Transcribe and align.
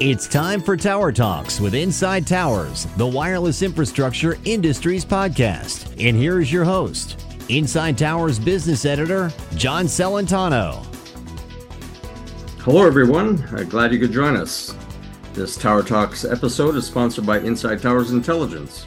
It's 0.00 0.26
time 0.26 0.60
for 0.60 0.76
Tower 0.76 1.12
Talks 1.12 1.60
with 1.60 1.72
Inside 1.72 2.26
Towers, 2.26 2.86
the 2.96 3.06
wireless 3.06 3.62
infrastructure 3.62 4.36
industries 4.44 5.04
podcast. 5.04 5.86
And 6.04 6.16
here 6.16 6.40
is 6.40 6.52
your 6.52 6.64
host, 6.64 7.24
Inside 7.48 7.96
Towers 7.96 8.40
business 8.40 8.86
editor, 8.86 9.32
John 9.54 9.84
Celentano. 9.84 10.84
Hello, 12.62 12.84
everyone. 12.84 13.40
Uh, 13.54 13.62
glad 13.62 13.92
you 13.92 14.00
could 14.00 14.10
join 14.10 14.34
us. 14.34 14.74
This 15.32 15.56
Tower 15.56 15.84
Talks 15.84 16.24
episode 16.24 16.74
is 16.74 16.88
sponsored 16.88 17.24
by 17.24 17.38
Inside 17.38 17.80
Towers 17.80 18.10
Intelligence, 18.10 18.84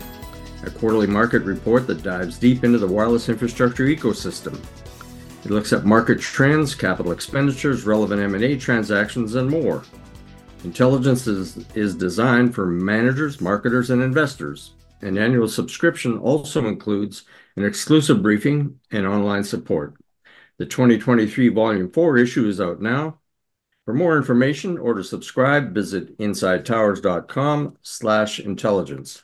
a 0.66 0.70
quarterly 0.70 1.08
market 1.08 1.44
report 1.44 1.88
that 1.88 2.04
dives 2.04 2.38
deep 2.38 2.66
into 2.66 2.80
the 2.80 2.88
wireless 2.88 3.30
infrastructure 3.30 3.86
ecosystem. 3.86 4.62
It 5.46 5.52
looks 5.52 5.72
at 5.72 5.86
market 5.86 6.20
trends, 6.20 6.76
capital 6.76 7.14
expenditures, 7.14 7.86
relevant 7.86 8.22
M&A 8.22 8.58
transactions, 8.58 9.36
and 9.36 9.50
more. 9.50 9.84
Intelligence 10.64 11.28
is, 11.28 11.58
is 11.76 11.96
designed 11.96 12.56
for 12.56 12.66
managers, 12.66 13.40
marketers, 13.40 13.90
and 13.90 14.02
investors. 14.02 14.72
An 15.02 15.18
annual 15.18 15.48
subscription 15.48 16.18
also 16.18 16.68
includes 16.68 17.24
an 17.56 17.64
exclusive 17.64 18.22
briefing 18.24 18.80
and 18.92 19.06
online 19.06 19.44
support. 19.44 19.94
The 20.58 20.66
2023 20.66 21.50
Volume 21.50 21.92
4 21.92 22.18
issue 22.18 22.48
is 22.48 22.60
out 22.60 22.82
now. 22.82 23.20
For 23.86 23.94
more 23.94 24.18
information 24.18 24.78
or 24.78 24.96
to 24.96 25.04
subscribe, 25.04 25.74
visit 25.74 26.18
insidetowers.com 26.18 27.78
slash 27.84 28.40
intelligence. 28.40 29.24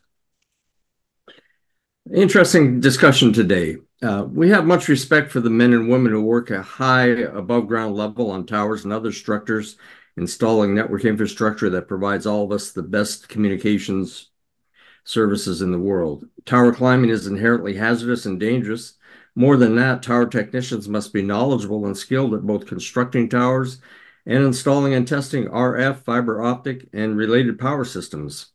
Interesting 2.14 2.80
discussion 2.80 3.34
today. 3.34 3.78
Uh, 4.02 4.26
we 4.30 4.50
have 4.50 4.66
much 4.66 4.88
respect 4.88 5.32
for 5.32 5.40
the 5.40 5.50
men 5.50 5.74
and 5.74 5.90
women 5.90 6.12
who 6.12 6.22
work 6.22 6.52
at 6.52 6.64
high 6.64 7.08
above 7.08 7.68
ground 7.68 7.96
level 7.96 8.30
on 8.30 8.46
towers 8.46 8.84
and 8.84 8.94
other 8.94 9.12
structures 9.12 9.78
installing 10.18 10.76
network 10.76 11.06
infrastructure 11.06 11.70
that 11.72 11.88
provides 11.88 12.26
all 12.26 12.46
of 12.46 12.52
us 12.52 12.72
the 12.72 12.84
best 12.84 13.30
communications 13.30 14.30
services 15.04 15.62
in 15.62 15.72
the 15.72 15.80
world. 15.80 16.26
Tower 16.46 16.74
climbing 16.74 17.10
is 17.10 17.28
inherently 17.28 17.76
hazardous 17.76 18.26
and 18.26 18.40
dangerous. 18.40 18.94
More 19.36 19.58
than 19.58 19.76
that, 19.76 20.04
tower 20.04 20.28
technicians 20.28 20.88
must 20.88 21.14
be 21.14 21.22
knowledgeable 21.22 21.86
and 21.86 21.98
skilled 21.98 22.34
at 22.34 22.46
both 22.46 22.68
constructing 22.68 23.28
towers 23.28 23.80
and 24.26 24.44
installing 24.44 24.94
and 24.94 25.08
testing 25.08 25.46
RF, 25.46 26.04
fiber 26.04 26.42
optic, 26.42 26.88
and 26.94 27.18
related 27.18 27.60
power 27.60 27.84
systems. 27.84 28.52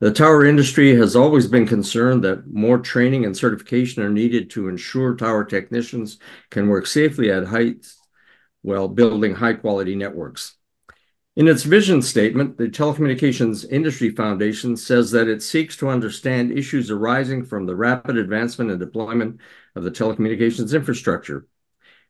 The 0.00 0.12
tower 0.12 0.44
industry 0.44 0.96
has 0.96 1.14
always 1.14 1.46
been 1.46 1.66
concerned 1.66 2.24
that 2.24 2.52
more 2.52 2.78
training 2.78 3.24
and 3.24 3.36
certification 3.36 4.02
are 4.02 4.10
needed 4.10 4.50
to 4.50 4.68
ensure 4.68 5.14
tower 5.14 5.44
technicians 5.44 6.18
can 6.50 6.68
work 6.68 6.86
safely 6.86 7.30
at 7.30 7.46
heights 7.46 8.00
while 8.62 8.88
building 8.88 9.34
high 9.34 9.52
quality 9.54 9.94
networks. 9.94 10.56
In 11.34 11.48
its 11.48 11.62
vision 11.62 12.02
statement, 12.02 12.58
the 12.58 12.68
Telecommunications 12.68 13.64
Industry 13.70 14.10
Foundation 14.10 14.76
says 14.76 15.10
that 15.12 15.28
it 15.28 15.42
seeks 15.42 15.78
to 15.78 15.88
understand 15.88 16.52
issues 16.52 16.90
arising 16.90 17.42
from 17.46 17.64
the 17.64 17.74
rapid 17.74 18.18
advancement 18.18 18.70
and 18.70 18.78
deployment 18.78 19.40
of 19.74 19.82
the 19.82 19.90
telecommunications 19.90 20.74
infrastructure. 20.74 21.46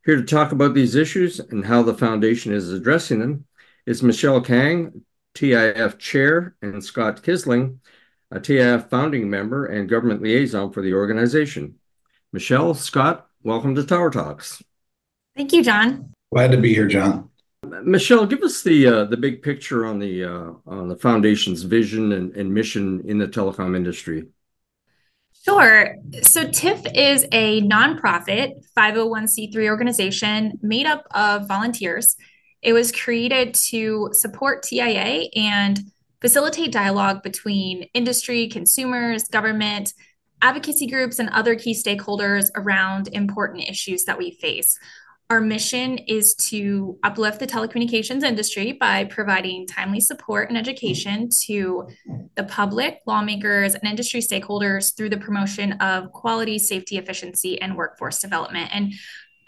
Here 0.05 0.17
to 0.17 0.25
talk 0.25 0.51
about 0.51 0.75
these 0.75 0.97
issues 0.97 1.39
and 1.39 1.65
how 1.65 1.85
the 1.85 1.95
foundation 1.95 2.53
is 2.53 2.73
addressing 2.73 3.21
them 3.21 3.45
is 3.87 4.03
Michelle 4.03 4.41
Kang, 4.41 5.05
TIF 5.37 5.99
Chair, 5.99 6.57
and 6.61 6.83
Scott 6.83 7.23
Kisting, 7.23 7.79
a 8.33 8.41
TIF 8.41 8.91
founding 8.91 9.31
member 9.31 9.67
and 9.67 9.89
government 9.89 10.21
liaison 10.21 10.73
for 10.73 10.83
the 10.83 10.95
organization. 10.95 11.77
Michelle, 12.33 12.75
Scott, 12.75 13.29
welcome 13.45 13.77
to 13.77 13.85
Tower 13.85 14.11
Talks. 14.11 14.65
Thank 15.37 15.53
you, 15.53 15.63
John. 15.63 16.13
Glad 16.33 16.51
to 16.51 16.57
be 16.57 16.75
here, 16.75 16.89
John. 16.89 17.29
Michelle, 17.65 18.27
give 18.27 18.43
us 18.43 18.63
the 18.63 18.87
uh, 18.87 19.05
the 19.05 19.17
big 19.17 19.43
picture 19.43 19.87
on 19.87 19.99
the 19.99 20.25
uh, 20.25 20.51
on 20.67 20.89
the 20.89 20.97
foundation's 20.97 21.63
vision 21.63 22.13
and, 22.13 22.35
and 22.37 22.53
mission 22.53 23.03
in 23.07 23.19
the 23.19 23.29
telecom 23.29 23.77
industry. 23.77 24.27
Sure. 25.45 25.97
So 26.23 26.45
TIF 26.47 26.87
is 26.95 27.27
a 27.33 27.63
nonprofit 27.63 28.65
501c3 28.77 29.69
organization 29.69 30.59
made 30.63 30.87
up 30.87 31.05
of 31.13 31.49
volunteers. 31.49 32.17
It 32.63 32.73
was 32.73 32.93
created 32.93 33.55
to 33.71 34.11
support 34.13 34.63
TIA 34.63 35.29
and 35.35 35.81
facilitate 36.21 36.71
dialogue 36.71 37.25
between 37.25 37.89
industry, 37.93 38.47
consumers, 38.47 39.25
government, 39.25 39.93
advocacy 40.43 40.87
groups, 40.87 41.19
and 41.19 41.29
other 41.31 41.57
key 41.57 41.75
stakeholders 41.75 42.49
around 42.55 43.09
important 43.09 43.69
issues 43.69 44.05
that 44.05 44.19
we 44.19 44.31
face. 44.33 44.79
Our 45.33 45.41
mission 45.41 45.97
is 45.97 46.35
to 46.51 46.99
uplift 47.03 47.41
the 47.41 47.47
telecommunications 47.47 48.23
industry 48.23 48.73
by 48.73 49.05
providing 49.05 49.67
timely 49.67 49.99
support 49.99 50.51
and 50.51 50.59
education 50.59 51.31
to 51.47 51.89
the 52.35 52.45
public, 52.45 53.01
lawmakers, 53.07 53.75
and 53.75 53.85
industry 53.89 54.21
stakeholders 54.21 54.95
through 54.95 55.09
the 55.09 55.17
promotion 55.17 55.73
of 55.81 56.13
quality, 56.13 56.59
safety, 56.59 56.99
efficiency, 56.99 57.59
and 57.63 57.79
workforce 57.79 58.19
development. 58.19 58.73
And 58.75 58.93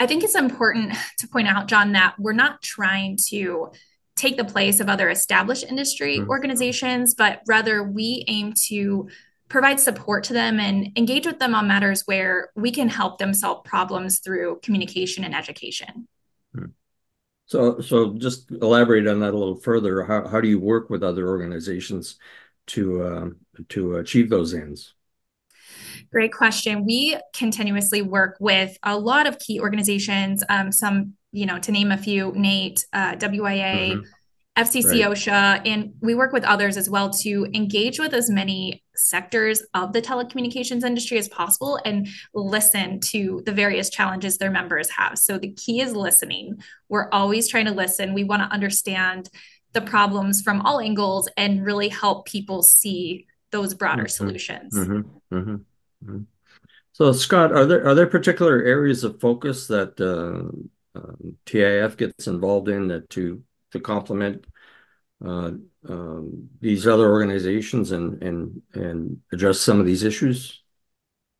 I 0.01 0.07
think 0.07 0.25
it's 0.25 0.35
important 0.35 0.95
to 1.19 1.29
point 1.29 1.49
out, 1.49 1.67
John, 1.67 1.93
that 1.93 2.15
we're 2.19 2.33
not 2.33 2.63
trying 2.63 3.19
to 3.29 3.71
take 4.17 4.39
the 4.39 4.45
place 4.45 4.81
of 4.81 4.89
other 4.89 5.11
established 5.11 5.65
industry 5.65 6.17
mm-hmm. 6.17 6.31
organizations, 6.31 7.13
but 7.13 7.43
rather 7.47 7.83
we 7.83 8.25
aim 8.27 8.55
to 8.69 9.11
provide 9.49 9.79
support 9.79 10.25
to 10.25 10.33
them 10.33 10.59
and 10.59 10.91
engage 10.97 11.27
with 11.27 11.39
them 11.39 11.55
on 11.55 11.69
matters 11.69 12.03
where 12.07 12.51
we 12.57 12.71
can 12.71 12.89
help 12.89 13.19
them 13.19 13.35
solve 13.35 13.65
problems 13.65 14.19
through 14.19 14.61
communication 14.63 15.25
and 15.25 15.35
education. 15.35 16.09
Hmm. 16.55 16.67
So, 17.47 17.81
so 17.81 18.15
just 18.15 18.51
elaborate 18.51 19.07
on 19.07 19.21
that 19.21 19.35
a 19.35 19.39
little 19.39 19.57
further. 19.57 20.05
How, 20.05 20.27
how 20.27 20.41
do 20.41 20.49
you 20.49 20.59
work 20.59 20.89
with 20.89 21.03
other 21.03 21.29
organizations 21.29 22.17
to 22.69 23.03
uh, 23.03 23.29
to 23.71 23.97
achieve 23.97 24.31
those 24.31 24.55
ends? 24.55 24.95
Great 26.11 26.33
question. 26.33 26.87
We 26.87 27.19
continuously 27.35 28.01
work 28.01 28.37
with 28.41 28.79
a 28.83 28.97
lot 28.97 29.27
of 29.27 29.39
key 29.39 29.61
organizations. 29.61 30.43
Um, 30.49 30.73
some, 30.73 31.15
you 31.33 31.45
know, 31.45 31.59
to 31.59 31.73
name 31.73 31.93
a 31.93 31.99
few: 31.99 32.33
NATE, 32.33 32.87
uh, 32.93 33.17
WIA. 33.17 33.93
Mm-hmm. 33.93 34.01
FCC 34.57 35.05
right. 35.05 35.11
OSHA, 35.11 35.63
and 35.67 35.95
we 36.01 36.15
work 36.15 36.33
with 36.33 36.45
others 36.45 36.77
as 36.77 36.89
well 36.89 37.11
to 37.11 37.47
engage 37.55 37.99
with 37.99 38.15
as 38.15 38.31
many 38.31 38.85
sectors 38.95 39.63
of 39.75 39.93
the 39.93 40.01
telecommunications 40.01 40.85
industry 40.85 41.19
as 41.19 41.29
possible 41.29 41.81
and 41.85 42.07
listen 42.33 43.01
to 43.01 43.43
the 43.47 43.53
various 43.53 43.91
challenges 43.91 44.39
their 44.39 44.53
members 44.53 44.89
have. 44.91 45.19
So 45.19 45.39
the 45.39 45.53
key 45.53 45.81
is 45.81 45.95
listening. 45.95 46.63
We're 46.89 47.09
always 47.11 47.49
trying 47.49 47.65
to 47.65 47.73
listen. 47.73 48.15
We 48.15 48.23
want 48.23 48.43
to 48.43 48.55
understand 48.55 49.29
the 49.73 49.81
problems 49.81 50.41
from 50.41 50.61
all 50.61 50.79
angles 50.79 51.29
and 51.37 51.65
really 51.65 51.89
help 51.89 52.27
people 52.27 52.63
see 52.63 53.27
those 53.51 53.75
broader 53.75 54.05
mm-hmm. 54.05 54.09
solutions. 54.09 54.75
Mm-hmm. 54.75 55.37
Mm-hmm. 55.37 55.55
mm-hmm. 56.05 56.23
So, 56.93 57.11
Scott, 57.11 57.51
are 57.51 57.67
there 57.67 57.85
are 57.85 57.95
there 57.97 58.07
particular 58.07 58.63
areas 58.63 59.03
of 59.03 59.19
focus 59.21 59.67
that 59.67 60.01
uh, 60.01 60.47
uh, 60.97 61.15
TIF 61.45 61.97
gets 61.97 62.29
involved 62.29 62.69
in 62.69 62.87
that 62.87 63.11
to 63.11 63.43
to 63.75 63.81
complement 63.81 64.47
uh, 65.25 65.53
um, 65.89 66.49
these 66.61 66.87
other 66.87 67.11
organizations 67.11 67.93
and 67.93 68.23
and 68.23 68.63
and 68.73 69.21
address 69.33 69.61
some 69.61 69.79
of 69.79 69.87
these 69.87 70.03
issues? 70.03 70.63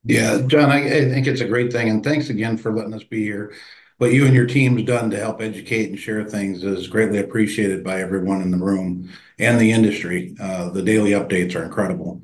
Yeah, 0.05 0.43
John, 0.47 0.71
I, 0.71 0.83
think 0.83 1.27
it's 1.27 1.41
a 1.41 1.49
great 1.49 1.73
thing, 1.73 1.89
and 1.89 2.05
thanks 2.05 2.29
again 2.29 2.59
for 2.59 2.75
letting 2.75 2.93
us 2.93 3.05
be 3.05 3.23
here. 3.23 3.55
What 3.97 4.13
you 4.13 4.27
and 4.27 4.35
your 4.35 4.47
team's 4.47 4.83
done 4.85 5.09
to 5.11 5.19
help 5.19 5.41
educate 5.41 5.89
and 5.89 5.99
share 5.99 6.25
things 6.25 6.63
is 6.63 6.89
greatly 6.89 7.19
appreciated 7.21 7.83
by 7.83 8.01
everyone 8.01 8.43
in 8.43 8.51
the 8.51 8.59
room 8.59 9.11
and 9.39 9.59
the 9.59 9.73
industry. 9.73 10.37
Uh, 10.39 10.69
the 10.71 10.83
daily 10.83 11.13
updates 11.13 11.55
are 11.55 11.65
incredible. 11.65 12.21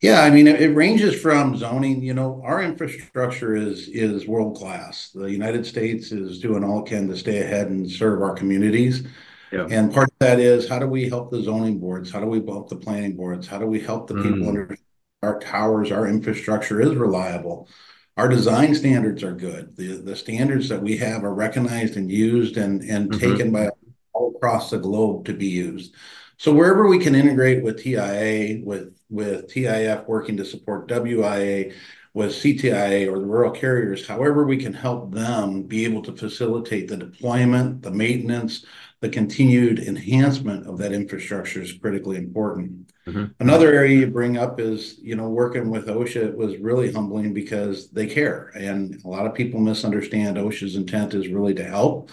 Yeah, 0.00 0.20
I 0.20 0.30
mean, 0.30 0.46
it, 0.46 0.76
ranges 0.76 1.20
from 1.20 1.56
zoning. 1.56 2.02
You 2.02 2.14
know, 2.14 2.40
our 2.44 2.62
infrastructure 2.62 3.56
is 3.56 3.88
is 3.88 4.28
world 4.28 4.56
class. 4.56 5.10
The 5.10 5.30
United 5.30 5.66
States 5.66 6.12
is 6.12 6.38
doing 6.38 6.62
all 6.62 6.84
it 6.84 6.88
can 6.88 7.08
to 7.08 7.16
stay 7.16 7.40
ahead 7.40 7.68
and 7.68 7.90
serve 7.90 8.22
our 8.22 8.34
communities. 8.34 9.04
Yeah. 9.52 9.66
And 9.70 9.92
part 9.92 10.08
of 10.08 10.18
that 10.20 10.40
is 10.40 10.68
how 10.68 10.78
do 10.78 10.86
we 10.86 11.08
help 11.08 11.30
the 11.30 11.42
zoning 11.42 11.78
boards? 11.78 12.10
How 12.10 12.20
do 12.20 12.26
we 12.26 12.44
help 12.44 12.68
the 12.68 12.76
planning 12.76 13.16
boards? 13.16 13.46
How 13.46 13.58
do 13.58 13.66
we 13.66 13.80
help 13.80 14.06
the 14.06 14.14
people 14.14 14.38
mm. 14.38 14.48
understand 14.48 14.80
our 15.22 15.40
towers, 15.40 15.90
our 15.90 16.06
infrastructure 16.06 16.80
is 16.80 16.94
reliable? 16.94 17.68
Our 18.16 18.28
design 18.28 18.74
standards 18.74 19.22
are 19.22 19.32
good. 19.32 19.76
The 19.76 19.96
the 19.96 20.16
standards 20.16 20.68
that 20.68 20.82
we 20.82 20.96
have 20.98 21.24
are 21.24 21.34
recognized 21.34 21.96
and 21.96 22.10
used 22.10 22.56
and 22.56 22.82
and 22.82 23.10
mm-hmm. 23.10 23.20
taken 23.20 23.52
by 23.52 23.70
all 24.12 24.34
across 24.34 24.70
the 24.70 24.78
globe 24.78 25.24
to 25.26 25.32
be 25.32 25.46
used. 25.46 25.94
So 26.36 26.52
wherever 26.52 26.86
we 26.86 26.98
can 26.98 27.14
integrate 27.14 27.62
with 27.62 27.82
TIA, 27.82 28.60
with 28.64 28.96
with 29.08 29.48
TIF 29.48 30.06
working 30.06 30.36
to 30.36 30.44
support 30.44 30.88
WIA, 30.88 31.74
with 32.14 32.32
CTIA 32.32 33.10
or 33.10 33.18
the 33.18 33.26
rural 33.26 33.52
carriers, 33.52 34.06
however 34.06 34.44
we 34.44 34.56
can 34.56 34.72
help 34.72 35.12
them 35.12 35.62
be 35.62 35.84
able 35.84 36.02
to 36.02 36.16
facilitate 36.16 36.88
the 36.88 36.96
deployment, 36.96 37.82
the 37.82 37.90
maintenance, 37.90 38.64
the 39.00 39.08
continued 39.08 39.78
enhancement 39.78 40.66
of 40.66 40.78
that 40.78 40.92
infrastructure 40.92 41.62
is 41.62 41.72
critically 41.72 42.16
important. 42.16 42.92
Mm-hmm. 43.06 43.26
Another 43.40 43.72
area 43.72 44.00
you 44.00 44.06
bring 44.08 44.36
up 44.36 44.58
is, 44.60 44.98
you 45.00 45.14
know, 45.14 45.28
working 45.28 45.70
with 45.70 45.86
OSHA 45.86 46.34
was 46.34 46.58
really 46.58 46.92
humbling 46.92 47.32
because 47.32 47.90
they 47.90 48.06
care. 48.06 48.50
And 48.54 49.00
a 49.04 49.08
lot 49.08 49.26
of 49.26 49.34
people 49.34 49.60
misunderstand 49.60 50.36
OSHA's 50.36 50.76
intent 50.76 51.14
is 51.14 51.28
really 51.28 51.54
to 51.54 51.64
help. 51.64 52.10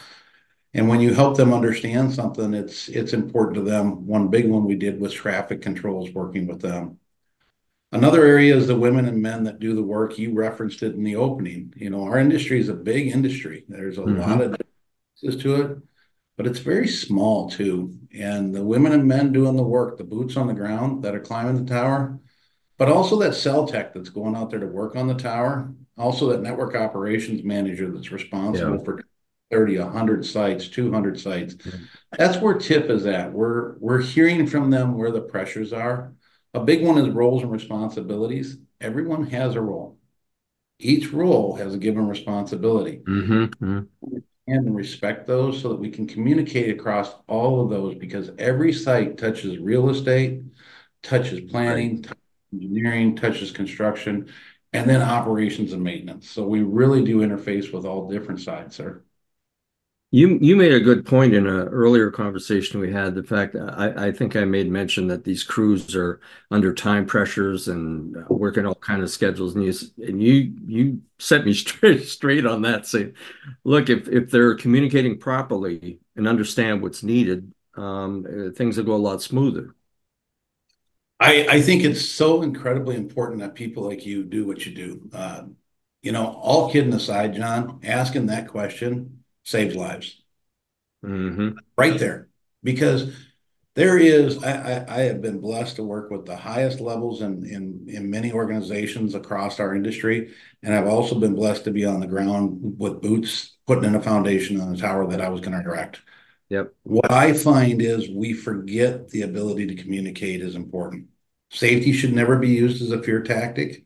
And 0.73 0.87
when 0.87 0.99
you 0.99 1.13
help 1.13 1.37
them 1.37 1.53
understand 1.53 2.13
something, 2.13 2.53
it's 2.53 2.89
it's 2.89 3.13
important 3.13 3.55
to 3.55 3.61
them. 3.61 4.05
One 4.05 4.27
big 4.27 4.49
one 4.49 4.65
we 4.65 4.75
did 4.75 4.99
was 4.99 5.13
traffic 5.13 5.61
controls, 5.61 6.11
working 6.11 6.47
with 6.47 6.61
them. 6.61 6.99
Another 7.93 8.25
area 8.25 8.53
is 8.53 8.67
the 8.67 8.75
women 8.75 9.05
and 9.05 9.21
men 9.21 9.45
that 9.45 9.59
do 9.59 9.73
the 9.73 9.81
work. 9.81 10.17
You 10.17 10.33
referenced 10.33 10.83
it 10.83 10.93
in 10.93 11.03
the 11.03 11.15
opening. 11.15 11.73
You 11.77 11.89
know, 11.89 12.03
our 12.03 12.19
industry 12.19 12.59
is 12.59 12.67
a 12.67 12.73
big 12.73 13.07
industry. 13.07 13.63
There's 13.69 13.97
a 13.97 14.01
mm-hmm. 14.01 14.19
lot 14.19 14.41
of 14.41 14.57
differences 14.57 15.43
to 15.43 15.55
it, 15.61 15.77
but 16.37 16.47
it's 16.47 16.59
very 16.59 16.87
small 16.87 17.49
too. 17.49 17.97
And 18.17 18.53
the 18.53 18.63
women 18.63 18.91
and 18.91 19.05
men 19.05 19.31
doing 19.31 19.55
the 19.55 19.63
work, 19.63 19.97
the 19.97 20.03
boots 20.03 20.37
on 20.37 20.47
the 20.47 20.53
ground 20.53 21.03
that 21.03 21.15
are 21.15 21.19
climbing 21.19 21.63
the 21.63 21.73
tower, 21.73 22.19
but 22.77 22.89
also 22.89 23.17
that 23.19 23.35
cell 23.35 23.67
tech 23.67 23.93
that's 23.93 24.09
going 24.09 24.35
out 24.35 24.49
there 24.49 24.59
to 24.59 24.67
work 24.67 24.95
on 24.95 25.07
the 25.07 25.13
tower, 25.13 25.73
also 25.97 26.29
that 26.29 26.41
network 26.41 26.75
operations 26.75 27.43
manager 27.43 27.89
that's 27.91 28.11
responsible 28.11 28.77
yeah. 28.77 28.83
for 28.83 29.03
30 29.51 29.79
100 29.79 30.25
sites 30.25 30.67
200 30.67 31.19
sites 31.19 31.53
mm-hmm. 31.55 31.83
that's 32.17 32.37
where 32.37 32.55
TIF 32.55 32.89
is 32.89 33.05
at 33.05 33.31
we're 33.31 33.77
we're 33.77 34.01
hearing 34.01 34.47
from 34.47 34.69
them 34.69 34.97
where 34.97 35.11
the 35.11 35.21
pressures 35.21 35.71
are 35.71 36.13
a 36.53 36.59
big 36.59 36.83
one 36.83 36.97
is 36.97 37.13
roles 37.13 37.43
and 37.43 37.51
responsibilities 37.51 38.57
everyone 38.81 39.27
has 39.27 39.55
a 39.55 39.61
role 39.61 39.97
each 40.79 41.13
role 41.13 41.55
has 41.55 41.75
a 41.75 41.77
given 41.77 42.07
responsibility 42.07 43.01
mm-hmm. 43.07 43.43
mm-hmm. 43.43 44.17
And 44.47 44.75
respect 44.75 45.25
those 45.25 45.61
so 45.61 45.69
that 45.69 45.79
we 45.79 45.89
can 45.89 46.05
communicate 46.07 46.69
across 46.69 47.15
all 47.27 47.61
of 47.61 47.69
those 47.69 47.95
because 47.95 48.29
every 48.37 48.71
site 48.71 49.17
touches 49.17 49.57
real 49.57 49.89
estate 49.89 50.43
touches 51.01 51.41
planning 51.51 52.03
engineering, 52.53 53.15
touches 53.15 53.51
construction, 53.51 54.31
and 54.73 54.89
then 54.89 55.01
operations 55.01 55.73
and 55.73 55.83
maintenance. 55.83 56.29
So 56.29 56.45
we 56.47 56.61
really 56.61 57.03
do 57.03 57.19
interface 57.19 57.73
with 57.73 57.85
all 57.85 58.09
different 58.09 58.41
sides, 58.41 58.75
sir. 58.75 59.03
You 60.15 60.39
you 60.41 60.55
made 60.55 60.71
a 60.71 60.79
good 60.79 61.05
point 61.05 61.33
in 61.33 61.45
an 61.45 61.67
earlier 61.67 62.09
conversation 62.09 62.79
we 62.79 62.89
had. 62.89 63.15
The 63.15 63.23
fact 63.23 63.53
I, 63.53 64.07
I 64.07 64.11
think 64.13 64.37
I 64.37 64.45
made 64.45 64.71
mention 64.71 65.07
that 65.07 65.25
these 65.25 65.43
crews 65.43 65.93
are 65.93 66.21
under 66.49 66.73
time 66.73 67.05
pressures 67.05 67.67
and 67.67 68.15
working 68.29 68.65
all 68.65 68.75
kind 68.75 69.03
of 69.03 69.09
schedules, 69.09 69.55
and 69.55 69.65
you 69.65 69.73
and 70.07 70.23
you 70.23 70.53
you 70.65 71.01
set 71.19 71.43
me 71.43 71.53
straight 71.65 72.07
straight 72.07 72.45
on 72.45 72.61
that. 72.61 72.87
Saying, 72.87 73.13
look, 73.65 73.89
if 73.89 74.07
if 74.07 74.31
they're 74.31 74.55
communicating 74.55 75.19
properly 75.19 75.99
and 76.15 76.29
understand 76.29 76.81
what's 76.81 77.03
needed, 77.03 77.53
um, 77.75 78.53
things 78.55 78.77
will 78.77 78.85
go 78.85 78.95
a 78.95 78.95
lot 78.95 79.21
smoother. 79.21 79.75
I, 81.19 81.45
I 81.49 81.61
think 81.61 81.83
it's 81.83 82.09
so 82.09 82.41
incredibly 82.41 82.95
important 82.95 83.41
that 83.41 83.53
people 83.53 83.83
like 83.83 84.05
you 84.05 84.23
do 84.23 84.47
what 84.47 84.65
you 84.65 84.73
do. 84.73 85.09
Uh, 85.11 85.41
you 86.01 86.13
know, 86.13 86.25
all 86.25 86.71
kidding 86.71 86.93
aside, 86.93 87.35
John, 87.35 87.81
asking 87.83 88.27
that 88.27 88.47
question 88.47 89.24
saves 89.45 89.75
lives. 89.75 90.21
Mm-hmm. 91.05 91.57
Right 91.77 91.97
there. 91.97 92.27
Because 92.63 93.15
there 93.75 93.97
is, 93.97 94.43
I, 94.43 94.51
I, 94.51 94.95
I, 94.95 94.99
have 95.01 95.21
been 95.21 95.39
blessed 95.39 95.75
to 95.75 95.83
work 95.83 96.09
with 96.09 96.25
the 96.25 96.35
highest 96.35 96.79
levels 96.79 97.21
in, 97.21 97.45
in, 97.45 97.85
in 97.87 98.09
many 98.09 98.31
organizations 98.31 99.13
across 99.15 99.59
our 99.59 99.75
industry. 99.75 100.33
And 100.63 100.73
I've 100.73 100.87
also 100.87 101.19
been 101.19 101.35
blessed 101.35 101.65
to 101.65 101.71
be 101.71 101.85
on 101.85 101.99
the 101.99 102.07
ground 102.07 102.75
with 102.79 103.01
boots, 103.01 103.57
putting 103.67 103.83
in 103.83 103.95
a 103.95 104.01
foundation 104.01 104.59
on 104.59 104.73
a 104.73 104.77
tower 104.77 105.07
that 105.07 105.21
I 105.21 105.29
was 105.29 105.41
going 105.41 105.57
to 105.57 105.63
direct. 105.63 106.01
Yep. 106.49 106.73
What 106.83 107.11
I 107.11 107.33
find 107.33 107.81
is 107.81 108.09
we 108.09 108.33
forget 108.33 109.09
the 109.09 109.23
ability 109.23 109.67
to 109.67 109.75
communicate 109.75 110.41
is 110.41 110.55
important. 110.55 111.07
Safety 111.51 111.91
should 111.91 112.13
never 112.13 112.37
be 112.37 112.49
used 112.49 112.81
as 112.81 112.91
a 112.91 113.01
fear 113.01 113.21
tactic. 113.21 113.84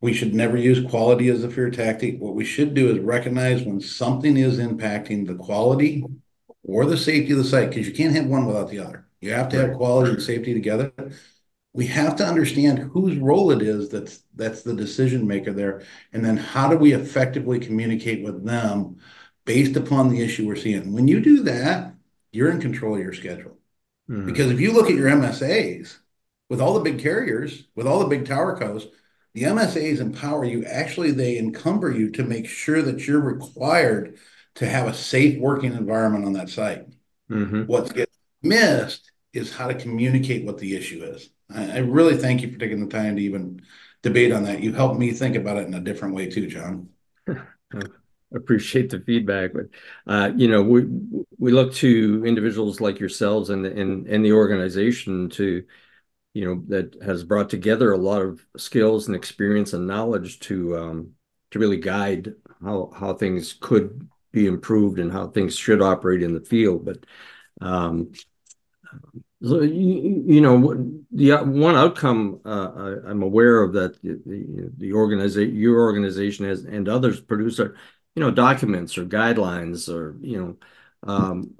We 0.00 0.12
should 0.12 0.34
never 0.34 0.56
use 0.56 0.88
quality 0.88 1.28
as 1.28 1.42
a 1.42 1.50
fear 1.50 1.70
tactic. 1.70 2.20
What 2.20 2.34
we 2.34 2.44
should 2.44 2.74
do 2.74 2.90
is 2.90 3.00
recognize 3.00 3.62
when 3.62 3.80
something 3.80 4.36
is 4.36 4.58
impacting 4.58 5.26
the 5.26 5.34
quality 5.34 6.04
or 6.62 6.84
the 6.84 6.96
safety 6.96 7.32
of 7.32 7.38
the 7.38 7.44
site, 7.44 7.70
because 7.70 7.88
you 7.88 7.94
can't 7.94 8.14
have 8.14 8.26
one 8.26 8.46
without 8.46 8.70
the 8.70 8.78
other. 8.78 9.06
You 9.20 9.32
have 9.32 9.48
to 9.48 9.56
have 9.56 9.76
quality 9.76 10.12
and 10.12 10.22
safety 10.22 10.54
together. 10.54 10.92
We 11.72 11.86
have 11.88 12.16
to 12.16 12.26
understand 12.26 12.78
whose 12.78 13.16
role 13.18 13.50
it 13.50 13.62
is 13.62 13.88
that's 13.88 14.22
that's 14.34 14.62
the 14.62 14.74
decision 14.74 15.26
maker 15.26 15.52
there, 15.52 15.82
and 16.12 16.24
then 16.24 16.36
how 16.36 16.68
do 16.68 16.76
we 16.76 16.92
effectively 16.92 17.58
communicate 17.58 18.24
with 18.24 18.44
them 18.44 18.98
based 19.44 19.76
upon 19.76 20.10
the 20.10 20.20
issue 20.20 20.46
we're 20.46 20.56
seeing. 20.56 20.92
When 20.92 21.08
you 21.08 21.20
do 21.20 21.42
that, 21.44 21.94
you're 22.32 22.50
in 22.50 22.60
control 22.60 22.96
of 22.96 23.00
your 23.00 23.14
schedule. 23.14 23.56
Mm-hmm. 24.08 24.26
Because 24.26 24.50
if 24.50 24.60
you 24.60 24.72
look 24.72 24.90
at 24.90 24.96
your 24.96 25.08
MSAs 25.08 25.96
with 26.48 26.60
all 26.60 26.74
the 26.74 26.80
big 26.80 26.98
carriers, 26.98 27.64
with 27.74 27.86
all 27.86 27.98
the 28.00 28.08
big 28.08 28.26
tower 28.26 28.58
codes, 28.58 28.86
the 29.38 29.46
MSAs 29.46 30.00
empower 30.00 30.44
you. 30.44 30.64
Actually, 30.64 31.12
they 31.12 31.38
encumber 31.38 31.92
you 31.92 32.10
to 32.10 32.24
make 32.24 32.48
sure 32.48 32.82
that 32.82 33.06
you're 33.06 33.20
required 33.20 34.18
to 34.56 34.66
have 34.66 34.88
a 34.88 34.94
safe 34.94 35.38
working 35.38 35.74
environment 35.74 36.24
on 36.24 36.32
that 36.32 36.48
site. 36.48 36.86
Mm-hmm. 37.30 37.64
What 37.64 37.94
gets 37.94 38.16
missed 38.42 39.12
is 39.32 39.54
how 39.54 39.68
to 39.68 39.74
communicate 39.74 40.44
what 40.44 40.58
the 40.58 40.74
issue 40.74 41.04
is. 41.04 41.30
I, 41.54 41.70
I 41.70 41.78
really 41.78 42.16
thank 42.16 42.42
you 42.42 42.50
for 42.50 42.58
taking 42.58 42.84
the 42.84 42.90
time 42.90 43.16
to 43.16 43.22
even 43.22 43.62
debate 44.02 44.32
on 44.32 44.42
that. 44.44 44.60
You 44.60 44.72
helped 44.72 44.98
me 44.98 45.12
think 45.12 45.36
about 45.36 45.58
it 45.58 45.66
in 45.66 45.74
a 45.74 45.80
different 45.80 46.14
way 46.14 46.28
too, 46.28 46.48
John. 46.48 46.88
appreciate 48.34 48.90
the 48.90 49.00
feedback 49.00 49.52
but 49.54 49.64
uh, 50.06 50.30
you 50.36 50.48
know 50.48 50.62
we 50.62 50.86
we 51.38 51.50
look 51.50 51.72
to 51.72 52.22
individuals 52.26 52.78
like 52.78 53.00
yourselves 53.00 53.48
and 53.48 53.64
and 53.64 54.06
and 54.06 54.22
the 54.22 54.32
organization 54.32 55.30
to 55.30 55.64
you 56.34 56.44
know 56.44 56.62
that 56.68 57.02
has 57.02 57.24
brought 57.24 57.50
together 57.50 57.92
a 57.92 57.98
lot 57.98 58.22
of 58.22 58.44
skills 58.56 59.06
and 59.06 59.16
experience 59.16 59.72
and 59.72 59.86
knowledge 59.86 60.40
to 60.40 60.76
um, 60.76 61.10
to 61.50 61.58
really 61.58 61.78
guide 61.78 62.34
how 62.62 62.90
how 62.94 63.14
things 63.14 63.54
could 63.60 64.08
be 64.32 64.46
improved 64.46 64.98
and 64.98 65.10
how 65.10 65.28
things 65.28 65.56
should 65.56 65.80
operate 65.80 66.22
in 66.22 66.34
the 66.34 66.40
field. 66.40 66.84
But 66.84 67.04
um, 67.60 68.12
you, 69.40 70.24
you 70.26 70.40
know 70.40 71.02
the 71.12 71.36
one 71.36 71.76
outcome 71.76 72.40
uh, 72.44 72.98
I, 73.06 73.10
am 73.10 73.22
aware 73.22 73.62
of 73.62 73.72
that 73.74 74.02
the 74.02 74.70
the 74.76 74.92
organization 74.92 75.54
your 75.54 75.80
organization 75.80 76.46
has 76.46 76.64
and 76.64 76.88
others 76.88 77.20
produce 77.20 77.60
are 77.60 77.76
you 78.16 78.22
know 78.22 78.30
documents 78.30 78.98
or 78.98 79.04
guidelines 79.04 79.92
or 79.92 80.16
you 80.20 80.38
know 80.38 80.56
um, 81.04 81.54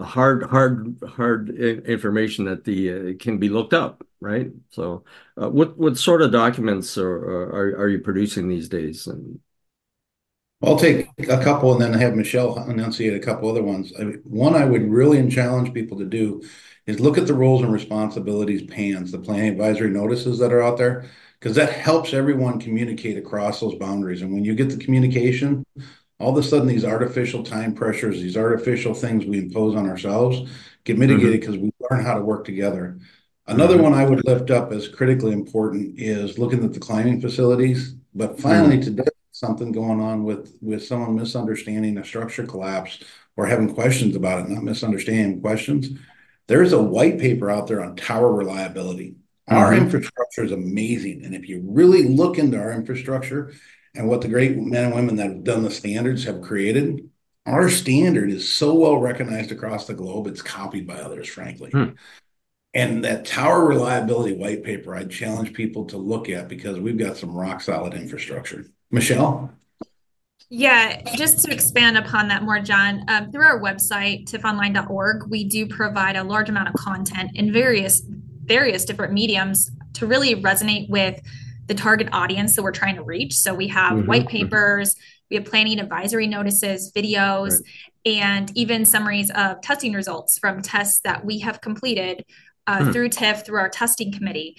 hard 0.00 0.44
hard 0.44 0.96
hard 1.16 1.50
information 1.50 2.44
that 2.44 2.64
the 2.64 2.92
uh, 2.92 3.12
can 3.18 3.38
be 3.38 3.48
looked 3.48 3.74
up 3.74 4.06
right 4.20 4.52
so 4.70 5.04
uh, 5.40 5.48
what 5.48 5.76
what 5.76 5.98
sort 5.98 6.22
of 6.22 6.30
documents 6.30 6.96
are, 6.96 7.16
are 7.16 7.76
are 7.80 7.88
you 7.88 7.98
producing 7.98 8.48
these 8.48 8.68
days 8.68 9.06
and 9.08 9.40
I'll 10.62 10.78
take 10.78 11.06
a 11.18 11.42
couple 11.42 11.72
and 11.72 11.80
then 11.80 11.92
have 12.00 12.16
Michelle 12.16 12.58
enunciate 12.68 13.14
a 13.14 13.24
couple 13.24 13.48
other 13.48 13.62
ones. 13.62 13.92
I 13.98 14.02
mean, 14.04 14.20
one 14.24 14.56
I 14.56 14.64
would 14.64 14.90
really 14.90 15.28
challenge 15.30 15.72
people 15.72 15.98
to 15.98 16.04
do 16.04 16.42
is 16.86 16.98
look 16.98 17.16
at 17.16 17.26
the 17.28 17.34
roles 17.34 17.62
and 17.62 17.72
responsibilities 17.72 18.62
PANs, 18.62 19.12
the 19.12 19.18
planning 19.18 19.50
advisory 19.50 19.90
notices 19.90 20.38
that 20.40 20.52
are 20.52 20.62
out 20.62 20.76
there 20.76 21.04
because 21.38 21.54
that 21.54 21.72
helps 21.72 22.12
everyone 22.12 22.58
communicate 22.58 23.16
across 23.16 23.60
those 23.60 23.76
boundaries. 23.76 24.22
And 24.22 24.32
when 24.32 24.44
you 24.44 24.56
get 24.56 24.70
the 24.70 24.76
communication, 24.84 25.64
all 26.18 26.36
of 26.36 26.44
a 26.44 26.46
sudden 26.46 26.66
these 26.66 26.84
artificial 26.84 27.42
time 27.42 27.74
pressures, 27.74 28.20
these 28.20 28.36
artificial 28.36 28.94
things 28.94 29.24
we 29.24 29.38
impose 29.38 29.76
on 29.76 29.88
ourselves 29.88 30.50
get 30.84 30.98
mitigated 30.98 31.40
because 31.40 31.54
mm-hmm. 31.54 31.66
we 31.66 31.86
learn 31.90 32.04
how 32.04 32.14
to 32.14 32.24
work 32.24 32.44
together. 32.44 32.98
Another 33.46 33.74
mm-hmm. 33.74 33.84
one 33.84 33.94
I 33.94 34.04
would 34.04 34.26
lift 34.26 34.50
up 34.50 34.72
as 34.72 34.88
critically 34.88 35.32
important 35.32 35.98
is 35.98 36.38
looking 36.38 36.64
at 36.64 36.72
the 36.72 36.80
climbing 36.80 37.20
facilities. 37.20 37.94
But 38.14 38.40
finally, 38.40 38.76
mm-hmm. 38.76 38.96
today, 38.96 39.08
something 39.32 39.70
going 39.70 40.00
on 40.00 40.24
with 40.24 40.58
with 40.60 40.84
someone 40.84 41.14
misunderstanding 41.14 41.98
a 41.98 42.04
structure 42.04 42.44
collapse 42.44 43.02
or 43.36 43.46
having 43.46 43.72
questions 43.72 44.16
about 44.16 44.40
it, 44.40 44.48
not 44.48 44.64
misunderstanding 44.64 45.40
questions. 45.40 45.90
There's 46.48 46.72
a 46.72 46.82
white 46.82 47.18
paper 47.18 47.50
out 47.50 47.68
there 47.68 47.84
on 47.84 47.94
tower 47.94 48.32
reliability. 48.32 49.16
Our 49.46 49.72
mm-hmm. 49.72 49.84
infrastructure 49.84 50.44
is 50.44 50.52
amazing. 50.52 51.24
And 51.24 51.34
if 51.34 51.48
you 51.48 51.62
really 51.64 52.08
look 52.08 52.38
into 52.38 52.58
our 52.58 52.72
infrastructure 52.72 53.52
and 53.94 54.08
what 54.08 54.20
the 54.20 54.28
great 54.28 54.56
men 54.56 54.86
and 54.86 54.94
women 54.94 55.16
that 55.16 55.28
have 55.28 55.44
done 55.44 55.62
the 55.62 55.70
standards 55.70 56.24
have 56.24 56.42
created, 56.42 57.10
our 57.46 57.68
standard 57.68 58.30
is 58.30 58.52
so 58.52 58.74
well 58.74 58.98
recognized 58.98 59.52
across 59.52 59.86
the 59.86 59.94
globe, 59.94 60.26
it's 60.26 60.42
copied 60.42 60.86
by 60.86 60.94
others, 60.94 61.28
frankly. 61.28 61.70
Hmm. 61.70 61.90
And 62.74 63.04
that 63.04 63.24
tower 63.24 63.66
reliability 63.66 64.34
white 64.34 64.62
paper, 64.62 64.94
I 64.94 65.04
challenge 65.04 65.54
people 65.54 65.86
to 65.86 65.96
look 65.96 66.28
at 66.28 66.48
because 66.48 66.78
we've 66.78 66.98
got 66.98 67.16
some 67.16 67.34
rock 67.34 67.60
solid 67.60 67.94
infrastructure. 67.94 68.66
Michelle? 68.90 69.50
Yeah, 70.50 71.02
just 71.16 71.44
to 71.44 71.52
expand 71.52 71.98
upon 71.98 72.28
that 72.28 72.42
more, 72.42 72.60
John, 72.60 73.04
um, 73.08 73.30
through 73.30 73.44
our 73.44 73.60
website, 73.60 74.30
tifonline.org, 74.30 75.28
we 75.28 75.44
do 75.44 75.66
provide 75.66 76.16
a 76.16 76.24
large 76.24 76.48
amount 76.48 76.68
of 76.68 76.74
content 76.74 77.32
in 77.34 77.52
various 77.52 78.02
various 78.44 78.86
different 78.86 79.12
mediums 79.12 79.70
to 79.92 80.06
really 80.06 80.34
resonate 80.34 80.88
with 80.88 81.20
the 81.68 81.74
target 81.74 82.08
audience 82.12 82.56
that 82.56 82.62
we're 82.62 82.72
trying 82.72 82.96
to 82.96 83.02
reach. 83.02 83.34
So 83.34 83.54
we 83.54 83.68
have 83.68 83.92
mm-hmm. 83.92 84.08
white 84.08 84.28
papers, 84.28 84.96
we 85.30 85.36
have 85.36 85.44
planning 85.44 85.78
advisory 85.78 86.26
notices, 86.26 86.90
videos, 86.92 87.50
right. 87.50 87.62
and 88.06 88.50
even 88.56 88.84
summaries 88.84 89.30
of 89.30 89.60
testing 89.60 89.92
results 89.92 90.38
from 90.38 90.62
tests 90.62 91.00
that 91.04 91.24
we 91.24 91.40
have 91.40 91.60
completed 91.60 92.24
uh, 92.66 92.84
hmm. 92.84 92.90
through 92.92 93.08
TIF, 93.10 93.44
through 93.44 93.58
our 93.58 93.68
testing 93.68 94.12
committee. 94.12 94.56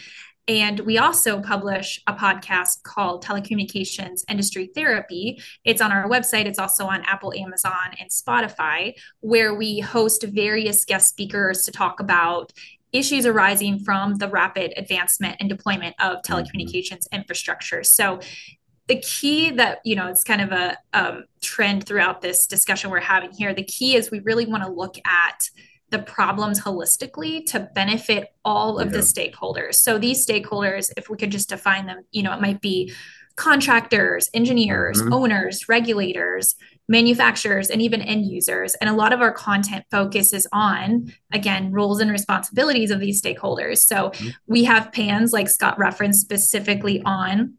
And 0.48 0.80
we 0.80 0.98
also 0.98 1.42
publish 1.42 2.02
a 2.08 2.14
podcast 2.14 2.82
called 2.82 3.24
Telecommunications 3.24 4.24
Industry 4.28 4.72
Therapy. 4.74 5.40
It's 5.64 5.80
on 5.80 5.92
our 5.92 6.10
website, 6.10 6.48
it's 6.48 6.58
also 6.58 6.88
on 6.88 7.04
Apple, 7.04 7.32
Amazon, 7.36 7.94
and 8.00 8.10
Spotify, 8.10 8.96
where 9.20 9.54
we 9.54 9.80
host 9.80 10.24
various 10.24 10.86
guest 10.86 11.10
speakers 11.10 11.66
to 11.66 11.72
talk 11.72 12.00
about 12.00 12.52
issues 12.92 13.26
arising 13.26 13.80
from 13.80 14.16
the 14.16 14.28
rapid 14.28 14.74
advancement 14.78 15.38
and 15.40 15.50
deployment 15.50 15.96
of 16.00 16.18
mm-hmm. 16.18 16.34
telecommunications 16.34 17.06
mm-hmm. 17.06 17.18
infrastructure. 17.18 17.84
So 17.84 18.20
the 18.88 19.00
key 19.00 19.52
that 19.52 19.80
you 19.84 19.96
know 19.96 20.08
it's 20.08 20.24
kind 20.24 20.42
of 20.42 20.52
a 20.52 20.78
um, 20.94 21.26
trend 21.42 21.86
throughout 21.86 22.22
this 22.22 22.48
discussion 22.48 22.90
we're 22.90 23.00
having 23.00 23.32
here 23.32 23.54
the 23.54 23.64
key 23.64 23.96
is 23.96 24.10
we 24.10 24.20
really 24.22 24.48
want 24.48 24.64
to 24.64 24.70
look 24.70 24.98
at 25.06 25.48
the 25.92 26.00
problems 26.00 26.62
holistically 26.62 27.46
to 27.48 27.70
benefit 27.74 28.34
all 28.46 28.78
of 28.78 28.88
yeah. 28.88 28.98
the 28.98 29.00
stakeholders. 29.00 29.76
So 29.76 29.98
these 29.98 30.26
stakeholders, 30.26 30.92
if 30.98 31.10
we 31.10 31.18
could 31.18 31.32
just 31.32 31.50
define 31.50 31.88
them, 31.88 32.04
you 32.12 32.24
know, 32.24 32.34
it 32.34 32.42
might 32.42 32.62
be 32.62 32.94
contractors, 33.36 34.30
engineers, 34.34 35.02
mm-hmm. 35.02 35.14
owners, 35.14 35.68
regulators, 35.70 36.56
manufacturers, 36.90 37.70
and 37.70 37.82
even 37.82 38.02
end 38.02 38.26
users. 38.26 38.74
And 38.76 38.90
a 38.90 38.94
lot 38.94 39.14
of 39.14 39.22
our 39.22 39.32
content 39.32 39.86
focuses 39.92 40.48
on, 40.52 41.14
again, 41.32 41.72
roles 41.72 42.02
and 42.02 42.12
responsibilities 42.12 42.92
of 42.92 43.00
these 43.00 43.22
stakeholders. 43.22 43.78
So 43.78 44.10
mm-hmm. 44.10 44.30
we 44.48 44.66
have 44.66 44.92
PANs, 44.92 45.32
like 45.32 45.48
Scott 45.48 45.78
referenced, 45.78 46.22
specifically 46.22 47.02
on 47.06 47.54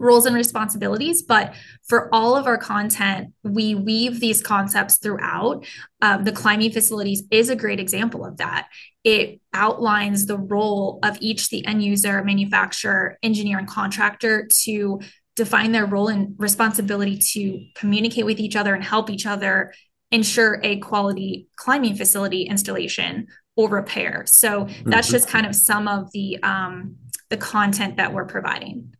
roles 0.00 0.26
and 0.26 0.34
responsibilities 0.34 1.22
but 1.22 1.54
for 1.84 2.12
all 2.12 2.36
of 2.36 2.48
our 2.48 2.58
content 2.58 3.32
we 3.44 3.76
weave 3.76 4.18
these 4.18 4.42
concepts 4.42 4.98
throughout 4.98 5.64
um, 6.02 6.24
the 6.24 6.32
climbing 6.32 6.72
facilities 6.72 7.22
is 7.30 7.50
a 7.50 7.56
great 7.56 7.78
example 7.78 8.24
of 8.24 8.36
that 8.38 8.68
it 9.04 9.40
outlines 9.54 10.26
the 10.26 10.36
role 10.36 10.98
of 11.04 11.16
each 11.20 11.50
the 11.50 11.64
end 11.66 11.84
user 11.84 12.24
manufacturer 12.24 13.16
engineer 13.22 13.58
and 13.58 13.68
contractor 13.68 14.48
to 14.50 15.00
define 15.36 15.72
their 15.72 15.86
role 15.86 16.08
and 16.08 16.34
responsibility 16.38 17.18
to 17.18 17.64
communicate 17.74 18.24
with 18.24 18.40
each 18.40 18.56
other 18.56 18.74
and 18.74 18.82
help 18.82 19.10
each 19.10 19.26
other 19.26 19.72
ensure 20.10 20.60
a 20.62 20.78
quality 20.78 21.48
climbing 21.56 21.94
facility 21.94 22.42
installation 22.42 23.26
or 23.56 23.68
repair 23.68 24.24
so 24.26 24.66
that's 24.84 25.08
just 25.08 25.28
kind 25.28 25.46
of 25.46 25.54
some 25.54 25.88
of 25.88 26.10
the 26.12 26.42
um, 26.42 26.96
the 27.30 27.36
content 27.36 27.96
that 27.96 28.12
we're 28.12 28.24
providing 28.24 28.94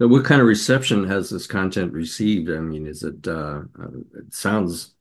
so 0.00 0.08
what 0.08 0.24
kind 0.24 0.40
of 0.40 0.48
reception 0.48 1.06
has 1.06 1.30
this 1.30 1.46
content 1.46 1.92
received? 1.92 2.50
I 2.50 2.58
mean, 2.58 2.86
is 2.86 3.04
it 3.04 3.28
uh, 3.28 3.60
uh 3.80 3.88
it 4.18 4.34
sounds 4.34 4.94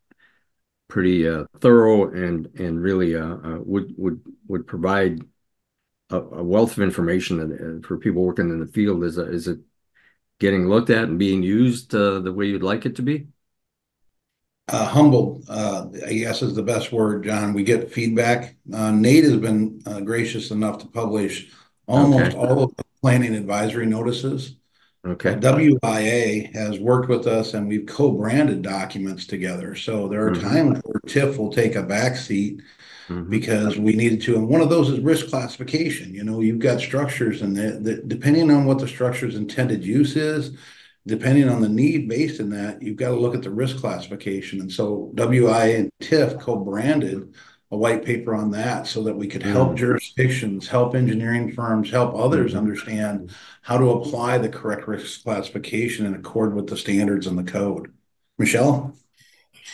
pretty 0.88 1.28
uh, 1.28 1.46
thorough 1.60 2.12
and 2.12 2.48
and 2.60 2.80
really 2.80 3.16
uh, 3.16 3.38
uh, 3.38 3.60
would 3.66 3.96
would 3.98 4.22
would 4.48 4.68
provide 4.68 5.22
a, 6.12 6.18
a 6.18 6.44
wealth 6.44 6.78
of 6.78 6.84
information 6.84 7.38
that, 7.38 7.86
for 7.88 7.98
people 7.98 8.24
working 8.24 8.50
in 8.50 8.60
the 8.60 8.68
field. 8.68 9.04
Is 9.04 9.18
is 9.18 9.48
it 9.48 9.60
getting 10.40 10.68
looked 10.68 10.90
at 10.90 11.06
and 11.06 11.20
being 11.20 11.44
used 11.44 11.92
the 11.92 12.34
way 12.36 12.46
you'd 12.46 12.64
like 12.64 12.86
it 12.86 12.96
to 12.98 13.02
be? 13.02 13.28
Uh, 14.70 14.86
humbled, 14.86 15.44
uh, 15.50 15.88
I 16.08 16.14
guess 16.14 16.42
is 16.42 16.56
the 16.56 16.64
best 16.64 16.92
word, 16.92 17.26
John. 17.26 17.54
We 17.54 17.64
get 17.64 17.92
feedback. 17.92 18.56
Uh, 18.74 18.92
Nate 18.92 19.26
has 19.26 19.38
been 19.38 19.80
gracious 20.06 20.52
enough 20.52 20.78
to 20.80 20.88
publish 20.88 21.52
almost 21.86 22.36
okay. 22.36 22.38
all 22.38 22.64
of 22.64 22.76
the 22.76 22.84
planning 23.02 23.36
advisory 23.36 23.86
notices. 23.86 24.56
Okay. 25.06 25.36
WIA 25.36 26.54
has 26.54 26.80
worked 26.80 27.10
with 27.10 27.28
us 27.28 27.54
and 27.54 27.68
we've 27.68 27.86
co-branded 27.86 28.62
documents 28.62 29.26
together. 29.26 29.76
So 29.76 30.08
there 30.08 30.26
are 30.26 30.32
mm-hmm. 30.32 30.50
times 30.50 30.82
where 30.86 31.02
TIF 31.08 31.38
will 31.38 31.52
take 31.52 31.76
a 31.76 31.84
back 31.84 32.16
seat 32.16 32.62
mm-hmm. 33.10 33.30
because 33.30 33.78
we 33.78 33.94
needed 33.96 34.22
to. 34.22 34.36
And 34.36 34.48
one 34.48 34.62
of 34.62 34.70
those 34.70 34.90
is 34.90 35.02
risk 35.02 35.28
classification. 35.28 36.14
You 36.14 36.24
know, 36.24 36.40
you've 36.40 36.60
got 36.60 36.80
structures 36.80 37.42
and 37.42 37.56
that 37.58 38.08
depending 38.08 38.50
on 38.50 38.66
what 38.66 38.80
the 38.80 38.88
structure's 38.88 39.36
intended 39.36 39.84
use 39.84 40.16
is, 40.16 40.58
depending 41.06 41.50
on 41.50 41.60
the 41.60 41.68
need 41.68 42.08
based 42.08 42.40
in 42.40 42.50
that, 42.52 42.82
you've 42.82 42.96
got 42.96 43.10
to 43.10 43.20
look 43.20 43.36
at 43.36 43.42
the 43.42 43.52
risk 43.52 43.78
classification. 43.78 44.62
And 44.62 44.72
so 44.72 45.12
WIA 45.16 45.80
and 45.80 45.92
TIF 46.02 46.40
co-branded 46.40 47.34
a 47.74 47.78
white 47.78 48.06
paper 48.06 48.36
on 48.36 48.52
that 48.52 48.86
so 48.86 49.02
that 49.02 49.16
we 49.16 49.28
could 49.28 49.42
help 49.42 49.72
mm. 49.72 49.76
jurisdictions, 49.76 50.68
help 50.68 50.94
engineering 50.94 51.52
firms, 51.52 51.90
help 51.90 52.14
others 52.14 52.52
mm-hmm. 52.52 52.60
understand 52.60 53.32
how 53.64 53.80
to 53.80 53.90
apply 53.90 54.38
the 54.38 54.48
correct 54.48 54.88
risk 54.88 55.24
classification 55.24 56.06
in 56.06 56.14
accord 56.14 56.54
with 56.54 56.68
the 56.68 56.78
standards 56.78 57.26
and 57.26 57.38
the 57.38 57.44
code. 57.44 57.92
Michelle? 58.38 58.96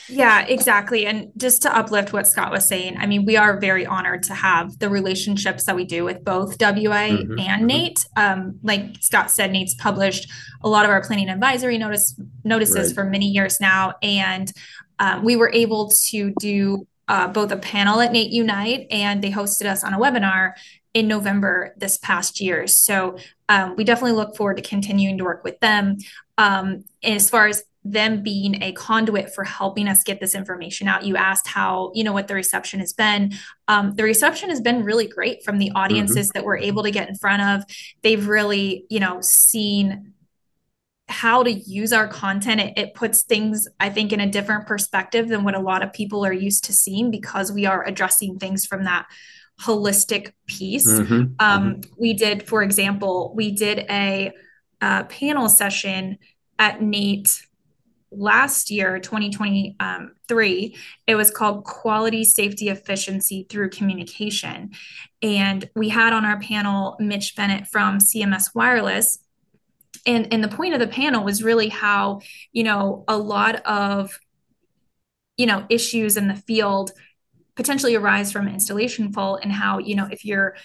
Yeah, 0.07 0.45
exactly. 0.45 1.05
And 1.05 1.31
just 1.35 1.61
to 1.63 1.75
uplift 1.75 2.13
what 2.13 2.25
Scott 2.25 2.51
was 2.51 2.67
saying, 2.67 2.95
I 2.97 3.05
mean, 3.05 3.25
we 3.25 3.35
are 3.35 3.59
very 3.59 3.85
honored 3.85 4.23
to 4.23 4.33
have 4.33 4.79
the 4.79 4.89
relationships 4.89 5.65
that 5.65 5.75
we 5.75 5.83
do 5.83 6.05
with 6.05 6.23
both 6.23 6.57
WIA 6.57 7.23
mm-hmm. 7.23 7.39
and 7.39 7.39
mm-hmm. 7.39 7.65
NATE. 7.65 8.05
Um, 8.15 8.59
like 8.63 8.95
Scott 9.01 9.29
said, 9.29 9.51
NATE's 9.51 9.75
published 9.75 10.31
a 10.63 10.69
lot 10.69 10.85
of 10.85 10.91
our 10.91 11.03
planning 11.03 11.29
advisory 11.29 11.77
notice 11.77 12.19
notices 12.45 12.87
right. 12.87 12.95
for 12.95 13.03
many 13.03 13.27
years 13.27 13.59
now. 13.59 13.95
And 14.01 14.51
um, 14.99 15.23
we 15.23 15.35
were 15.35 15.51
able 15.53 15.91
to 16.09 16.33
do 16.39 16.87
uh, 17.09 17.27
both 17.27 17.51
a 17.51 17.57
panel 17.57 17.99
at 17.99 18.13
NATE 18.13 18.31
Unite 18.31 18.87
and 18.89 19.21
they 19.21 19.31
hosted 19.31 19.65
us 19.65 19.83
on 19.83 19.93
a 19.93 19.99
webinar 19.99 20.53
in 20.93 21.07
November 21.07 21.73
this 21.77 21.97
past 21.97 22.39
year. 22.39 22.67
So 22.67 23.17
um, 23.49 23.75
we 23.75 23.83
definitely 23.83 24.13
look 24.13 24.37
forward 24.37 24.57
to 24.57 24.63
continuing 24.63 25.17
to 25.17 25.23
work 25.23 25.43
with 25.43 25.59
them. 25.59 25.97
Um, 26.37 26.85
as 27.03 27.29
far 27.29 27.47
as 27.47 27.63
them 27.83 28.21
being 28.21 28.61
a 28.61 28.71
conduit 28.73 29.33
for 29.33 29.43
helping 29.43 29.87
us 29.87 30.03
get 30.03 30.19
this 30.19 30.35
information 30.35 30.87
out. 30.87 31.05
You 31.05 31.15
asked 31.15 31.47
how, 31.47 31.91
you 31.95 32.03
know, 32.03 32.11
what 32.11 32.27
the 32.27 32.35
reception 32.35 32.79
has 32.81 32.93
been. 32.93 33.33
Um, 33.67 33.95
the 33.95 34.03
reception 34.03 34.49
has 34.49 34.59
been 34.59 34.83
really 34.83 35.07
great 35.07 35.43
from 35.43 35.59
the 35.59 35.71
audiences 35.73 36.27
mm-hmm. 36.27 36.37
that 36.37 36.45
we're 36.45 36.57
able 36.57 36.83
to 36.83 36.91
get 36.91 37.07
in 37.07 37.15
front 37.15 37.41
of. 37.41 37.63
They've 38.01 38.27
really, 38.27 38.85
you 38.89 38.99
know, 38.99 39.19
seen 39.21 40.13
how 41.09 41.41
to 41.41 41.51
use 41.51 41.91
our 41.91 42.07
content 42.07 42.61
it, 42.61 42.73
it, 42.77 42.93
puts 42.93 43.23
things 43.23 43.67
i 43.79 43.89
think 43.89 44.13
in 44.13 44.19
a 44.19 44.29
different 44.29 44.67
perspective 44.67 45.27
than 45.27 45.43
what 45.43 45.55
a 45.55 45.59
lot 45.59 45.81
of 45.81 45.91
people 45.91 46.25
are 46.25 46.33
used 46.33 46.63
to 46.63 46.73
seeing 46.73 47.09
because 47.09 47.51
we 47.51 47.65
are 47.65 47.85
addressing 47.85 48.37
things 48.37 48.65
from 48.65 48.83
that 48.83 49.07
holistic 49.61 50.33
piece 50.47 50.87
mm-hmm. 50.87 51.33
Um, 51.39 51.75
mm-hmm. 51.75 51.91
we 51.97 52.13
did 52.13 52.47
for 52.47 52.61
example 52.61 53.33
we 53.35 53.51
did 53.51 53.79
a, 53.89 54.31
a, 54.81 55.03
panel 55.05 55.49
session 55.49 56.19
at 56.57 56.81
nate 56.81 57.41
last 58.11 58.71
year 58.71 58.99
2023 58.99 60.75
it 61.07 61.15
was 61.15 61.31
called 61.31 61.63
quality 61.63 62.23
safety 62.23 62.69
efficiency 62.69 63.45
through 63.49 63.69
communication 63.69 64.71
and 65.21 65.69
we 65.75 65.89
had 65.89 66.13
on 66.13 66.25
our 66.25 66.39
panel 66.39 66.95
mitch 66.99 67.35
bennett 67.35 67.67
from 67.67 67.99
cms 67.99 68.55
wireless 68.55 69.19
and 70.05 70.31
and 70.33 70.43
the 70.43 70.47
point 70.47 70.73
of 70.73 70.79
the 70.79 70.87
panel 70.87 71.23
was 71.23 71.43
really 71.43 71.69
how 71.69 72.21
you 72.51 72.63
know 72.63 73.03
a 73.07 73.17
lot 73.17 73.55
of 73.65 74.19
you 75.37 75.45
know 75.45 75.65
issues 75.69 76.17
in 76.17 76.27
the 76.27 76.35
field 76.35 76.91
potentially 77.55 77.95
arise 77.95 78.31
from 78.31 78.47
installation 78.47 79.11
fault 79.11 79.39
and 79.43 79.51
how 79.51 79.79
you 79.79 79.95
know 79.95 80.07
if 80.11 80.25
you're 80.25 80.55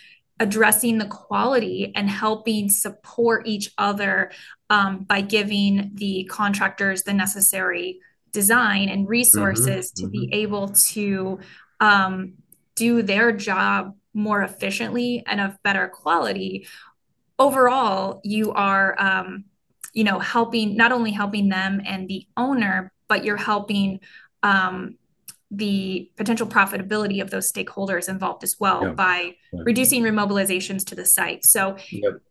addressing 0.41 0.99
the 0.99 1.07
quality 1.07 1.93
and 1.95 2.11
helping 2.11 2.69
support 2.69 3.47
each 3.47 3.71
other 3.79 4.33
um, 4.69 5.05
by 5.05 5.21
giving 5.21 5.93
the 5.95 6.29
contractors 6.31 7.05
the 7.05 7.13
necessary 7.13 8.01
design 8.33 8.89
and 8.89 9.09
resources 9.09 9.93
mm-hmm, 9.93 10.01
to 10.01 10.11
mm-hmm. 10.11 10.31
be 10.31 10.35
able 10.35 10.69
to 10.69 11.39
um, 11.81 12.35
do 12.75 13.03
their 13.03 13.31
job 13.31 13.95
more 14.13 14.43
efficiently 14.43 15.23
and 15.27 15.41
of 15.41 15.61
better 15.63 15.89
quality 15.89 16.67
overall 17.39 18.21
you 18.25 18.53
are 18.53 18.95
um, 18.99 19.45
you 19.93 20.05
know 20.05 20.19
helping 20.19 20.77
not 20.77 20.93
only 20.93 21.11
helping 21.11 21.49
them 21.49 21.81
and 21.85 22.09
the 22.09 22.27
owner 22.37 22.93
but 23.09 23.25
you're 23.25 23.37
helping 23.37 24.01
um, 24.43 24.97
the 25.51 26.11
potential 26.17 26.47
profitability 26.47 27.21
of 27.21 27.31
those 27.31 27.51
stakeholders 27.51 28.09
involved 28.09 28.43
as 28.43 28.57
well 28.59 28.83
yeah. 28.83 28.93
by 28.93 29.35
yeah. 29.53 29.61
reducing 29.65 30.03
remobilizations 30.03 30.85
to 30.87 30.95
the 30.95 31.05
site. 31.05 31.45
So 31.45 31.77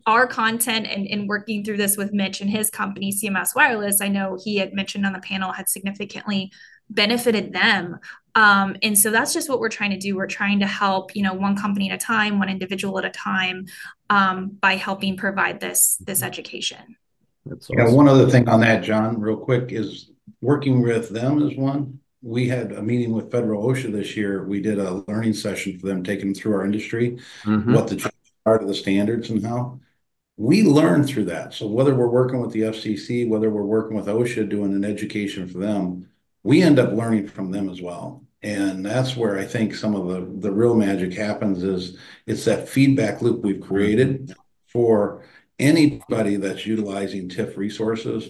our 0.05 0.27
content 0.27 0.87
and, 0.87 1.07
and 1.07 1.29
working 1.29 1.63
through 1.63 1.77
this 1.77 1.95
with 1.95 2.11
Mitch 2.11 2.41
and 2.41 2.49
his 2.49 2.69
company, 2.69 3.13
CMS 3.13 3.55
Wireless, 3.55 4.01
I 4.01 4.09
know 4.09 4.37
he 4.43 4.57
had 4.57 4.73
mentioned 4.73 5.05
on 5.05 5.13
the 5.13 5.19
panel 5.19 5.51
had 5.51 5.69
significantly 5.69 6.51
benefited 6.89 7.53
them 7.53 7.99
um, 8.35 8.75
and 8.81 8.97
so 8.97 9.11
that's 9.11 9.33
just 9.33 9.49
what 9.49 9.59
we're 9.59 9.69
trying 9.69 9.91
to 9.91 9.97
do. 9.97 10.15
We're 10.15 10.27
trying 10.27 10.59
to 10.61 10.67
help, 10.67 11.15
you 11.15 11.21
know, 11.21 11.33
one 11.33 11.55
company 11.55 11.89
at 11.89 11.95
a 11.95 12.03
time, 12.03 12.39
one 12.39 12.49
individual 12.49 12.97
at 12.97 13.05
a 13.05 13.11
time, 13.11 13.67
um, 14.09 14.57
by 14.59 14.75
helping 14.75 15.17
provide 15.17 15.59
this 15.59 15.97
this 15.97 16.23
education. 16.23 16.97
That's 17.45 17.69
awesome. 17.69 17.87
Yeah, 17.87 17.93
one 17.93 18.07
other 18.07 18.29
thing 18.29 18.47
on 18.49 18.61
that, 18.61 18.83
John, 18.83 19.19
real 19.19 19.37
quick, 19.37 19.71
is 19.71 20.09
working 20.41 20.81
with 20.81 21.09
them 21.09 21.41
is 21.47 21.55
one. 21.57 21.99
We 22.21 22.47
had 22.47 22.71
a 22.71 22.81
meeting 22.81 23.11
with 23.11 23.31
Federal 23.31 23.63
OSHA 23.63 23.91
this 23.91 24.15
year. 24.15 24.45
We 24.45 24.61
did 24.61 24.79
a 24.79 25.03
learning 25.07 25.33
session 25.33 25.77
for 25.77 25.87
them, 25.87 26.03
taking 26.03 26.27
them 26.27 26.35
through 26.35 26.55
our 26.55 26.65
industry, 26.65 27.19
mm-hmm. 27.43 27.73
what 27.73 27.87
the 27.87 28.11
part 28.45 28.61
of 28.61 28.67
the 28.67 28.73
standards 28.73 29.29
and 29.29 29.45
how 29.45 29.79
we 30.37 30.63
learn 30.63 31.05
through 31.05 31.25
that. 31.25 31.53
So 31.53 31.67
whether 31.67 31.93
we're 31.93 32.07
working 32.07 32.41
with 32.41 32.51
the 32.51 32.61
FCC, 32.61 33.27
whether 33.27 33.49
we're 33.49 33.63
working 33.63 33.95
with 33.95 34.07
OSHA 34.07 34.49
doing 34.49 34.73
an 34.73 34.85
education 34.85 35.47
for 35.47 35.59
them, 35.59 36.09
we 36.43 36.61
end 36.61 36.79
up 36.79 36.91
learning 36.93 37.27
from 37.27 37.51
them 37.51 37.69
as 37.69 37.81
well. 37.81 38.25
And 38.41 38.85
that's 38.85 39.15
where 39.15 39.37
I 39.37 39.45
think 39.45 39.73
some 39.73 39.95
of 39.95 40.07
the, 40.09 40.49
the 40.49 40.51
real 40.51 40.75
magic 40.75 41.13
happens 41.13 41.63
is 41.63 41.97
it's 42.27 42.45
that 42.45 42.67
feedback 42.67 43.21
loop 43.21 43.41
we've 43.43 43.61
created. 43.61 44.35
for 44.67 45.23
anybody 45.59 46.35
that's 46.35 46.65
utilizing 46.65 47.29
TIF 47.29 47.57
resources 47.57 48.29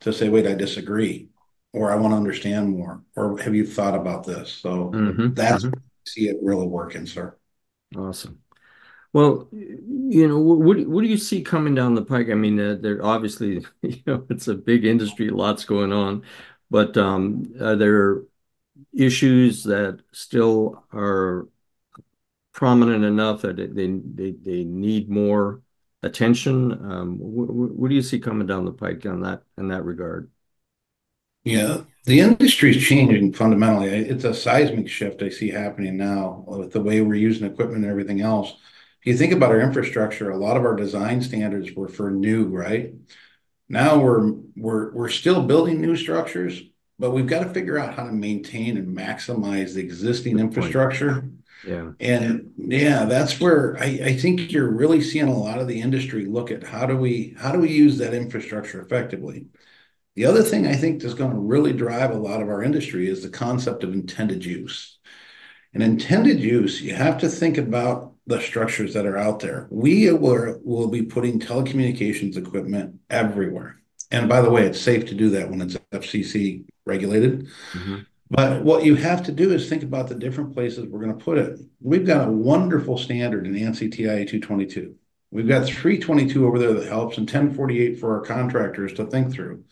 to 0.00 0.12
say, 0.12 0.28
wait, 0.28 0.46
I 0.46 0.54
disagree, 0.54 1.28
or 1.72 1.92
I 1.92 1.96
want 1.96 2.12
to 2.12 2.16
understand 2.16 2.70
more, 2.70 3.04
or 3.14 3.38
have 3.38 3.54
you 3.54 3.66
thought 3.66 3.94
about 3.94 4.24
this? 4.24 4.50
So 4.52 5.00
Mhm, 5.00 5.34
that's 5.34 5.64
mhm. 5.64 5.72
where 5.72 5.82
I 5.84 6.10
see 6.10 6.28
it 6.28 6.38
really 6.42 6.66
working, 6.66 7.06
sir. 7.06 7.36
Awesome. 7.96 8.40
Well, 9.12 9.48
you 9.52 10.28
know, 10.28 10.38
what 10.40 10.86
what 10.88 11.02
do 11.02 11.08
you 11.08 11.18
see 11.18 11.42
coming 11.42 11.74
down 11.74 11.94
the 11.94 12.04
pike? 12.04 12.30
I 12.30 12.34
mean, 12.34 12.60
uh, 12.60 12.78
there 12.80 13.04
obviously, 13.04 13.64
you 13.82 14.02
know, 14.06 14.26
it's 14.30 14.48
a 14.48 14.54
big 14.54 14.84
industry, 14.86 15.30
lots 15.30 15.64
going 15.64 15.92
on, 15.92 16.24
but 16.72 16.96
um, 16.96 17.52
are 17.60 17.76
there 17.76 18.22
issues 18.94 19.62
that 19.64 20.00
still 20.12 20.82
are 20.92 21.46
prominent 22.52 23.04
enough 23.04 23.42
that 23.42 23.56
they 23.56 23.88
they 23.88 24.30
they 24.30 24.64
need 24.64 25.10
more 25.10 25.60
attention? 26.02 26.72
Um, 26.72 27.18
what, 27.18 27.50
what 27.50 27.88
do 27.90 27.94
you 27.94 28.00
see 28.00 28.18
coming 28.18 28.46
down 28.46 28.64
the 28.64 28.72
pike 28.72 29.04
on 29.04 29.20
that 29.20 29.42
in 29.58 29.68
that 29.68 29.84
regard? 29.84 30.30
Yeah, 31.44 31.82
the 32.04 32.20
industry 32.20 32.70
is 32.74 32.82
changing 32.82 33.34
fundamentally. 33.34 33.88
It's 33.88 34.24
a 34.24 34.32
seismic 34.32 34.88
shift 34.88 35.22
I 35.22 35.28
see 35.28 35.50
happening 35.50 35.98
now 35.98 36.42
with 36.46 36.72
the 36.72 36.80
way 36.80 37.02
we're 37.02 37.16
using 37.16 37.46
equipment 37.46 37.82
and 37.82 37.90
everything 37.90 38.22
else. 38.22 38.54
If 39.00 39.06
you 39.06 39.16
think 39.18 39.34
about 39.34 39.50
our 39.50 39.60
infrastructure, 39.60 40.30
a 40.30 40.38
lot 40.38 40.56
of 40.56 40.64
our 40.64 40.76
design 40.76 41.20
standards 41.20 41.72
were 41.72 41.88
for 41.88 42.10
new, 42.10 42.46
right? 42.46 42.94
Now 43.72 43.98
we're 43.98 44.32
we're 44.54 44.92
we're 44.92 45.08
still 45.08 45.42
building 45.44 45.80
new 45.80 45.96
structures, 45.96 46.62
but 46.98 47.12
we've 47.12 47.26
got 47.26 47.42
to 47.42 47.48
figure 47.54 47.78
out 47.78 47.94
how 47.94 48.04
to 48.04 48.12
maintain 48.12 48.76
and 48.76 48.94
maximize 48.94 49.72
the 49.72 49.80
existing 49.80 50.38
infrastructure. 50.38 51.24
Yeah. 51.66 51.92
And 51.98 52.52
yeah, 52.58 53.06
that's 53.06 53.40
where 53.40 53.78
I, 53.78 54.00
I 54.04 54.16
think 54.16 54.52
you're 54.52 54.70
really 54.70 55.00
seeing 55.00 55.28
a 55.28 55.38
lot 55.38 55.58
of 55.58 55.68
the 55.68 55.80
industry 55.80 56.26
look 56.26 56.50
at 56.50 56.62
how 56.62 56.84
do 56.84 56.98
we 56.98 57.34
how 57.38 57.50
do 57.50 57.60
we 57.60 57.70
use 57.70 57.96
that 57.96 58.12
infrastructure 58.12 58.78
effectively? 58.82 59.46
The 60.16 60.26
other 60.26 60.42
thing 60.42 60.66
I 60.66 60.74
think 60.74 61.00
that's 61.00 61.14
going 61.14 61.30
to 61.30 61.38
really 61.38 61.72
drive 61.72 62.10
a 62.10 62.18
lot 62.18 62.42
of 62.42 62.50
our 62.50 62.62
industry 62.62 63.08
is 63.08 63.22
the 63.22 63.30
concept 63.30 63.84
of 63.84 63.94
intended 63.94 64.44
use. 64.44 64.98
And 65.72 65.82
intended 65.82 66.40
use, 66.40 66.82
you 66.82 66.94
have 66.94 67.16
to 67.20 67.28
think 67.30 67.56
about 67.56 68.11
the 68.26 68.40
structures 68.40 68.94
that 68.94 69.06
are 69.06 69.18
out 69.18 69.40
there. 69.40 69.66
We 69.70 70.10
will, 70.12 70.60
will 70.64 70.88
be 70.88 71.02
putting 71.02 71.40
telecommunications 71.40 72.36
equipment 72.36 72.98
everywhere. 73.10 73.80
And 74.10 74.28
by 74.28 74.40
the 74.42 74.50
way, 74.50 74.64
it's 74.66 74.80
safe 74.80 75.06
to 75.06 75.14
do 75.14 75.30
that 75.30 75.50
when 75.50 75.60
it's 75.60 75.76
FCC 75.92 76.64
regulated. 76.86 77.48
Mhm. 77.72 78.06
But 78.30 78.64
what 78.64 78.84
you 78.84 78.94
have 78.94 79.22
to 79.24 79.32
do 79.32 79.52
is 79.52 79.68
think 79.68 79.82
about 79.82 80.08
the 80.08 80.14
different 80.14 80.54
places 80.54 80.86
we're 80.86 81.04
going 81.04 81.16
to 81.16 81.24
put 81.24 81.36
it. 81.36 81.60
We've 81.82 82.06
got 82.06 82.28
a 82.28 82.32
wonderful 82.32 82.96
standard 82.96 83.46
in 83.46 83.54
ANSI 83.54 83.92
TIA 83.92 84.24
222. 84.24 84.94
We've 85.30 85.48
got 85.48 85.66
322 85.66 86.46
over 86.46 86.58
there 86.58 86.72
that 86.72 86.88
helps 86.88 87.18
and 87.18 87.26
1048 87.26 87.98
for 87.98 88.14
our 88.16 88.24
contractors 88.24 88.92
to 88.94 89.06
think 89.06 89.32
through. 89.32 89.64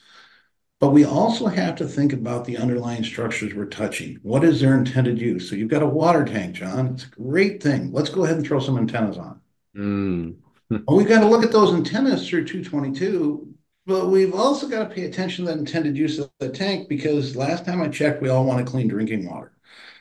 But 0.80 0.92
we 0.92 1.04
also 1.04 1.46
have 1.46 1.76
to 1.76 1.86
think 1.86 2.14
about 2.14 2.46
the 2.46 2.56
underlying 2.56 3.04
structures 3.04 3.54
we're 3.54 3.66
touching. 3.66 4.18
What 4.22 4.42
is 4.44 4.60
their 4.60 4.76
intended 4.76 5.20
use? 5.20 5.48
So 5.48 5.54
you've 5.54 5.68
got 5.68 5.82
a 5.82 5.86
water 5.86 6.24
tank, 6.24 6.56
John. 6.56 6.86
It's 6.94 7.04
a 7.04 7.08
great 7.08 7.62
thing. 7.62 7.92
Let's 7.92 8.08
go 8.08 8.24
ahead 8.24 8.38
and 8.38 8.46
throw 8.46 8.60
some 8.60 8.78
antennas 8.78 9.18
on. 9.18 9.40
Mm. 9.76 10.36
Well, 10.86 10.96
we've 10.96 11.08
got 11.08 11.18
to 11.18 11.26
look 11.26 11.42
at 11.42 11.50
those 11.50 11.74
antennas 11.74 12.28
through 12.28 12.44
222, 12.44 13.52
but 13.86 14.06
we've 14.06 14.32
also 14.32 14.68
got 14.68 14.88
to 14.88 14.94
pay 14.94 15.02
attention 15.02 15.44
to 15.44 15.50
the 15.50 15.58
intended 15.58 15.96
use 15.96 16.20
of 16.20 16.30
the 16.38 16.48
tank 16.48 16.88
because 16.88 17.34
last 17.34 17.64
time 17.64 17.82
I 17.82 17.88
checked, 17.88 18.22
we 18.22 18.28
all 18.28 18.44
want 18.44 18.64
to 18.64 18.70
clean 18.70 18.86
drinking 18.86 19.28
water. 19.28 19.50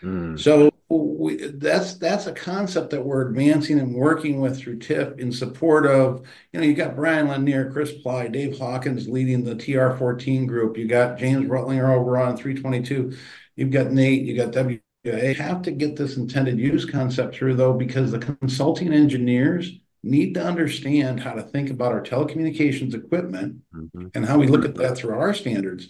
Mm. 0.03 0.39
So 0.39 0.68
we, 0.89 1.35
that's 1.35 1.93
that's 1.95 2.25
a 2.25 2.33
concept 2.33 2.89
that 2.89 3.05
we're 3.05 3.27
advancing 3.29 3.79
and 3.79 3.93
working 3.93 4.41
with 4.41 4.57
through 4.57 4.79
TIF 4.79 5.19
in 5.19 5.31
support 5.31 5.85
of, 5.85 6.25
you 6.51 6.59
know, 6.59 6.65
you 6.65 6.73
got 6.73 6.95
Brian 6.95 7.27
Lanier, 7.27 7.71
Chris 7.71 7.91
Ply, 8.01 8.27
Dave 8.27 8.57
Hawkins 8.57 9.07
leading 9.07 9.43
the 9.43 9.55
TR14 9.55 10.47
group. 10.47 10.77
You 10.77 10.87
got 10.87 11.19
James 11.19 11.47
Rutlinger 11.47 11.95
over 11.95 12.17
on 12.17 12.35
322. 12.35 13.15
You've 13.55 13.71
got 13.71 13.91
Nate, 13.91 14.23
you 14.23 14.35
got 14.35 14.51
WIA. 14.53 14.81
You 15.03 15.33
have 15.35 15.61
to 15.63 15.71
get 15.71 15.95
this 15.95 16.17
intended 16.17 16.59
use 16.59 16.85
concept 16.85 17.35
through 17.35 17.55
though, 17.55 17.73
because 17.73 18.11
the 18.11 18.19
consulting 18.19 18.91
engineers 18.91 19.71
need 20.03 20.33
to 20.33 20.43
understand 20.43 21.19
how 21.19 21.33
to 21.33 21.43
think 21.43 21.69
about 21.69 21.91
our 21.91 22.01
telecommunications 22.01 22.93
equipment 22.93 23.57
Mhm. 23.75 24.11
and 24.15 24.25
how 24.25 24.39
we 24.39 24.47
look 24.47 24.65
at 24.65 24.75
that 24.75 24.97
through 24.97 25.13
our 25.13 25.33
standards. 25.33 25.89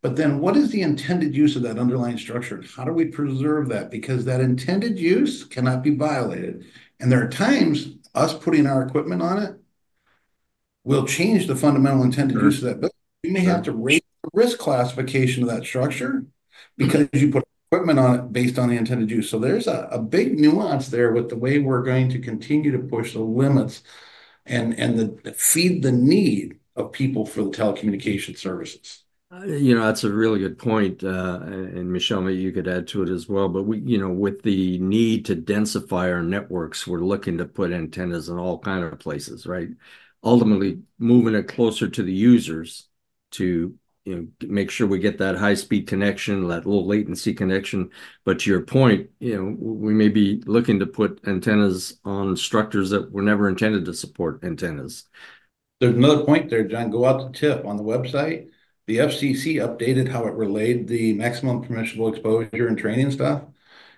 But 0.00 0.16
then 0.16 0.38
what 0.38 0.56
is 0.56 0.70
the 0.70 0.82
intended 0.82 1.34
use 1.34 1.56
of 1.56 1.62
that 1.62 1.78
underlying 1.78 2.18
structure? 2.18 2.56
and 2.56 2.66
How 2.66 2.84
do 2.84 2.92
we 2.92 3.06
preserve 3.06 3.68
that? 3.70 3.90
Because 3.90 4.24
that 4.24 4.40
intended 4.40 4.98
use 4.98 5.44
cannot 5.44 5.82
be 5.82 5.94
violated. 5.94 6.66
And 7.00 7.10
there 7.10 7.24
are 7.24 7.28
times 7.28 7.88
us 8.14 8.34
putting 8.34 8.66
our 8.66 8.82
equipment 8.82 9.22
on 9.22 9.42
it 9.42 9.56
will 10.84 11.06
change 11.06 11.46
the 11.46 11.56
fundamental 11.56 12.02
intended 12.02 12.34
Sure. 12.34 12.44
use 12.44 12.58
of 12.58 12.64
that 12.64 12.80
building. 12.80 12.94
You 13.22 13.32
may 13.32 13.40
have 13.40 13.62
to 13.64 13.72
raise 13.72 14.00
the 14.22 14.30
risk 14.32 14.58
classification 14.58 15.42
of 15.42 15.48
that 15.50 15.64
structure 15.64 16.24
because 16.76 17.08
you 17.12 17.30
put 17.32 17.44
equipment 17.70 17.98
on 17.98 18.18
it 18.18 18.32
based 18.32 18.58
on 18.58 18.68
the 18.68 18.76
intended 18.76 19.10
use. 19.10 19.28
So 19.28 19.38
there's 19.38 19.66
a, 19.66 19.88
a 19.90 19.98
big 20.00 20.38
nuance 20.38 20.88
there 20.88 21.12
with 21.12 21.28
the 21.28 21.36
way 21.36 21.58
we're 21.58 21.82
going 21.82 22.08
to 22.10 22.18
continue 22.20 22.70
to 22.72 22.78
push 22.78 23.12
the 23.12 23.20
limits 23.20 23.82
and 24.46 24.78
and 24.78 24.98
the 24.98 25.32
feed 25.34 25.82
the 25.82 25.92
need 25.92 26.58
of 26.76 26.92
people 26.92 27.26
for 27.26 27.42
the 27.42 27.50
telecommunication 27.50 28.38
services. 28.38 29.04
You 29.30 29.74
know, 29.74 29.84
that's 29.84 30.04
a 30.04 30.12
really 30.12 30.38
good 30.38 30.58
point. 30.58 31.04
Uh, 31.04 31.40
and 31.42 31.92
Michelle, 31.92 32.22
maybe 32.22 32.40
you 32.40 32.50
could 32.50 32.66
add 32.66 32.86
to 32.88 33.02
it 33.02 33.10
as 33.10 33.28
well. 33.28 33.50
But 33.50 33.64
we, 33.64 33.78
you 33.80 33.98
know, 33.98 34.08
with 34.08 34.42
the 34.42 34.78
need 34.78 35.26
to 35.26 35.36
densify 35.36 36.10
our 36.10 36.22
networks, 36.22 36.86
we're 36.86 37.00
looking 37.00 37.36
to 37.38 37.44
put 37.44 37.70
antennas 37.70 38.30
in 38.30 38.38
all 38.38 38.58
kind 38.58 38.82
of 38.82 38.98
places, 38.98 39.46
right? 39.46 39.68
Ultimately, 40.24 40.80
moving 40.98 41.34
it 41.34 41.46
closer 41.46 41.88
to 41.88 42.02
the 42.02 42.12
users 42.12 42.88
to, 43.32 43.74
you 44.06 44.16
know, 44.16 44.48
make 44.48 44.70
sure 44.70 44.86
we 44.86 44.98
get 44.98 45.18
that 45.18 45.36
high-speed 45.36 45.86
connection, 45.86 46.48
that 46.48 46.64
low 46.64 46.80
latency 46.80 47.34
connection. 47.34 47.90
But 48.24 48.38
to 48.40 48.50
your 48.50 48.62
point, 48.62 49.10
you 49.20 49.36
know, 49.36 49.54
we 49.58 49.92
may 49.92 50.08
be 50.08 50.42
looking 50.46 50.78
to 50.78 50.86
put 50.86 51.20
antennas 51.26 51.98
on 52.02 52.34
structures 52.34 52.88
that 52.90 53.12
were 53.12 53.20
never 53.20 53.46
intended 53.50 53.84
to 53.84 53.92
support 53.92 54.42
antennas. 54.42 55.04
There's 55.80 55.94
another 55.94 56.24
point 56.24 56.48
there, 56.48 56.64
John. 56.64 56.90
Go 56.90 57.04
out 57.04 57.34
to 57.34 57.38
TIF 57.38 57.66
on 57.66 57.76
the 57.76 57.84
website. 57.84 58.48
The 58.88 58.96
FCC 58.96 59.56
updated 59.56 60.08
how 60.08 60.26
it 60.26 60.32
relayed 60.32 60.88
the 60.88 61.12
maximum 61.12 61.62
permissible 61.62 62.08
exposure 62.08 62.68
and 62.68 62.78
training 62.78 63.10
stuff. 63.10 63.42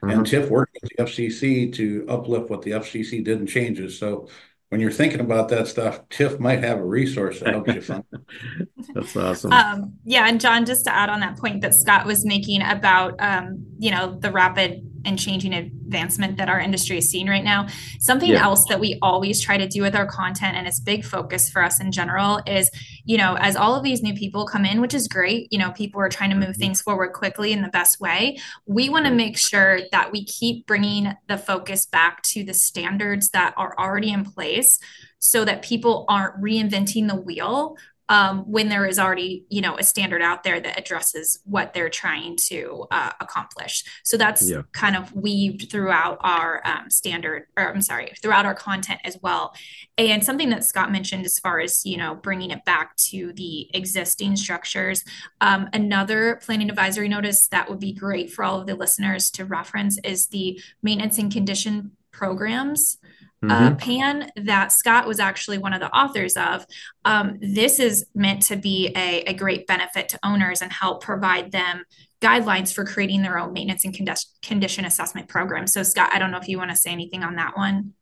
And 0.03 0.26
TIF 0.26 0.48
worked 0.48 0.76
with 0.83 0.90
the 0.90 1.05
FCC 1.05 1.72
to 1.74 2.07
uplift 2.09 2.50
what 2.50 2.62
the 2.62 2.72
FCC 2.72 3.24
did 3.24 3.38
and 3.38 3.48
changes. 3.48 3.96
So 3.96 4.29
when 4.70 4.81
you're 4.81 4.90
thinking 4.90 5.20
about 5.20 5.48
that 5.50 5.68
stuff, 5.68 6.09
TIF 6.09 6.40
might 6.40 6.64
have 6.64 6.79
a 6.79 6.85
resource 6.85 7.38
that 7.38 7.50
helps 7.50 7.72
you 7.72 7.81
fund. 7.83 8.05
That's 8.94 9.14
awesome. 9.14 9.53
Um, 9.53 9.94
yeah, 10.05 10.26
and 10.26 10.40
John, 10.40 10.66
just 10.66 10.85
to 10.87 10.92
add 10.92 11.09
on 11.09 11.20
that 11.20 11.38
point 11.38 11.61
that 11.61 11.74
Scott 11.74 12.05
was 12.05 12.24
making 12.24 12.62
about, 12.62 13.14
um, 13.20 13.66
you 13.79 13.92
know, 13.92 14.18
the 14.18 14.33
rapid 14.33 14.99
and 15.04 15.18
changing 15.18 15.54
advancement 15.54 16.36
that 16.36 16.48
our 16.48 16.60
industry 16.60 16.98
is 16.98 17.10
seeing 17.10 17.26
right 17.26 17.44
now. 17.44 17.66
Something 17.98 18.30
Yeah. 18.30 18.44
else 18.44 18.66
that 18.68 18.80
we 18.80 18.98
always 19.02 19.40
try 19.40 19.56
to 19.56 19.66
do 19.68 19.82
with 19.82 19.94
our 19.94 20.06
content, 20.06 20.56
and 20.56 20.66
it's 20.66 20.80
big 20.80 21.04
focus 21.04 21.50
for 21.50 21.62
us 21.62 21.80
in 21.80 21.92
general, 21.92 22.40
is, 22.46 22.70
you 23.04 23.16
know, 23.16 23.36
as 23.40 23.56
all 23.56 23.74
of 23.74 23.82
these 23.82 24.02
new 24.02 24.14
people 24.14 24.46
come 24.46 24.64
in, 24.64 24.80
which 24.80 24.94
is 24.94 25.08
great, 25.08 25.48
you 25.50 25.58
know, 25.58 25.70
people 25.72 26.00
are 26.00 26.08
trying 26.08 26.30
to 26.30 26.36
move 26.36 26.56
Mhm. 26.56 26.58
things 26.58 26.82
forward 26.82 27.12
quickly 27.12 27.52
in 27.52 27.62
the 27.62 27.68
best 27.68 28.00
way. 28.00 28.38
We 28.66 28.88
want 28.88 29.06
to 29.06 29.12
make 29.12 29.38
sure 29.38 29.80
that 29.92 30.12
we 30.12 30.24
keep 30.24 30.66
bringing 30.66 31.14
the 31.28 31.38
focus 31.38 31.86
back 31.86 32.22
to 32.22 32.44
the 32.44 32.54
standards 32.54 33.30
that 33.30 33.54
are 33.56 33.74
already 33.78 34.10
in 34.10 34.24
place 34.24 34.78
so 35.18 35.44
that 35.44 35.62
people 35.62 36.06
aren't 36.08 36.40
reinventing 36.40 37.08
the 37.08 37.14
wheel 37.16 37.76
um, 38.10 38.40
when 38.40 38.68
there 38.68 38.84
is 38.86 38.98
already 38.98 39.46
you 39.48 39.62
know 39.62 39.78
a 39.78 39.82
standard 39.82 40.20
out 40.20 40.42
there 40.42 40.60
that 40.60 40.78
addresses 40.78 41.38
what 41.44 41.72
they're 41.72 41.88
trying 41.88 42.36
to 42.36 42.86
uh, 42.90 43.12
accomplish. 43.20 43.84
So 44.02 44.18
that's 44.18 44.50
Yeah. 44.50 44.62
kind 44.72 44.96
of 44.96 45.14
weaved 45.14 45.70
throughout 45.70 46.18
our 46.20 46.60
um, 46.66 46.90
standard 46.90 47.46
or 47.56 47.72
i'm 47.72 47.80
sorry 47.80 48.12
throughout 48.20 48.44
our 48.44 48.54
content 48.54 49.00
as 49.04 49.16
well. 49.22 49.54
And 49.96 50.22
something 50.24 50.50
that 50.50 50.64
scott 50.64 50.90
mentioned 50.92 51.24
as 51.24 51.38
far 51.38 51.60
as 51.60 51.86
you 51.86 51.96
know 51.96 52.16
bringing 52.16 52.50
it 52.50 52.64
back 52.64 52.96
to 53.10 53.32
the 53.34 53.70
existing 53.74 54.36
structures 54.36 55.04
um, 55.40 55.68
another 55.72 56.40
planning 56.44 56.68
advisory 56.68 57.08
notice 57.08 57.46
that 57.48 57.70
would 57.70 57.80
be 57.80 57.92
great 57.92 58.32
for 58.32 58.44
all 58.44 58.60
of 58.60 58.66
the 58.66 58.74
listeners 58.74 59.30
to 59.30 59.44
reference 59.44 59.98
is 60.02 60.26
the 60.28 60.60
maintenance 60.82 61.18
and 61.18 61.32
condition 61.32 61.92
programs 62.10 62.98
uh, 63.42 63.70
Mhm. 63.70 63.79
pan 63.79 64.31
that 64.37 64.70
Scott 64.72 65.07
was 65.07 65.18
actually 65.18 65.59
one 65.59 65.72
of 65.72 65.81
the 65.81 65.90
authors 65.96 66.37
of. 66.37 66.66
Um, 67.05 67.38
this 67.40 67.79
is 67.79 68.05
meant 68.14 68.42
to 68.42 68.57
be 68.57 68.92
a, 68.94 69.22
a 69.22 69.33
great 69.35 69.66
benefit 69.66 70.09
to 70.11 70.18
owners 70.22 70.61
and 70.61 70.70
help 70.72 71.03
provide 71.03 71.50
them 71.53 71.85
guidelines 72.20 72.74
for 72.74 72.85
creating 72.85 73.22
their 73.22 73.38
own 73.38 73.53
maintenance 73.55 73.85
and 73.87 73.94
condi- 73.94 74.26
condition 74.42 74.85
assessment 74.85 75.26
program. 75.29 75.66
So, 75.66 75.83
Scott, 75.83 76.11
I 76.12 76.18
don't 76.18 76.31
know 76.31 76.37
if 76.38 76.48
you 76.48 76.59
want 76.59 76.70
to 76.70 76.76
say 76.76 76.90
anything 76.90 77.22
on 77.24 77.37
that 77.37 77.57
one. 77.57 77.94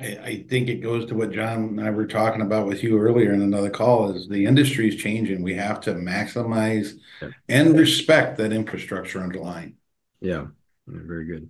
I, 0.00 0.06
I 0.22 0.44
think 0.48 0.68
it 0.68 0.76
goes 0.76 1.06
to 1.06 1.14
what 1.16 1.32
John 1.32 1.64
and 1.64 1.80
I 1.80 1.90
were 1.90 2.06
talking 2.06 2.40
about 2.42 2.66
with 2.66 2.82
you 2.84 2.98
earlier 2.98 3.32
in 3.32 3.42
another 3.42 3.70
call 3.70 4.14
is 4.14 4.28
the 4.28 4.44
industry 4.44 4.88
is 4.88 4.96
changing. 4.96 5.42
We 5.42 5.54
have 5.54 5.80
to 5.82 5.94
maximize 5.94 6.92
Yeah. 7.20 7.28
and 7.48 7.76
respect 7.78 8.38
that 8.38 8.52
infrastructure 8.52 9.20
underlying. 9.20 9.74
Yeah, 10.20 10.30
Yeah, 10.30 10.46
very 10.86 11.24
good. 11.26 11.48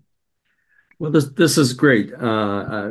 Well, 1.05 1.13
this 1.13 1.27
this 1.27 1.59
is 1.59 1.75
great. 1.75 2.15
Uh, 2.15 2.91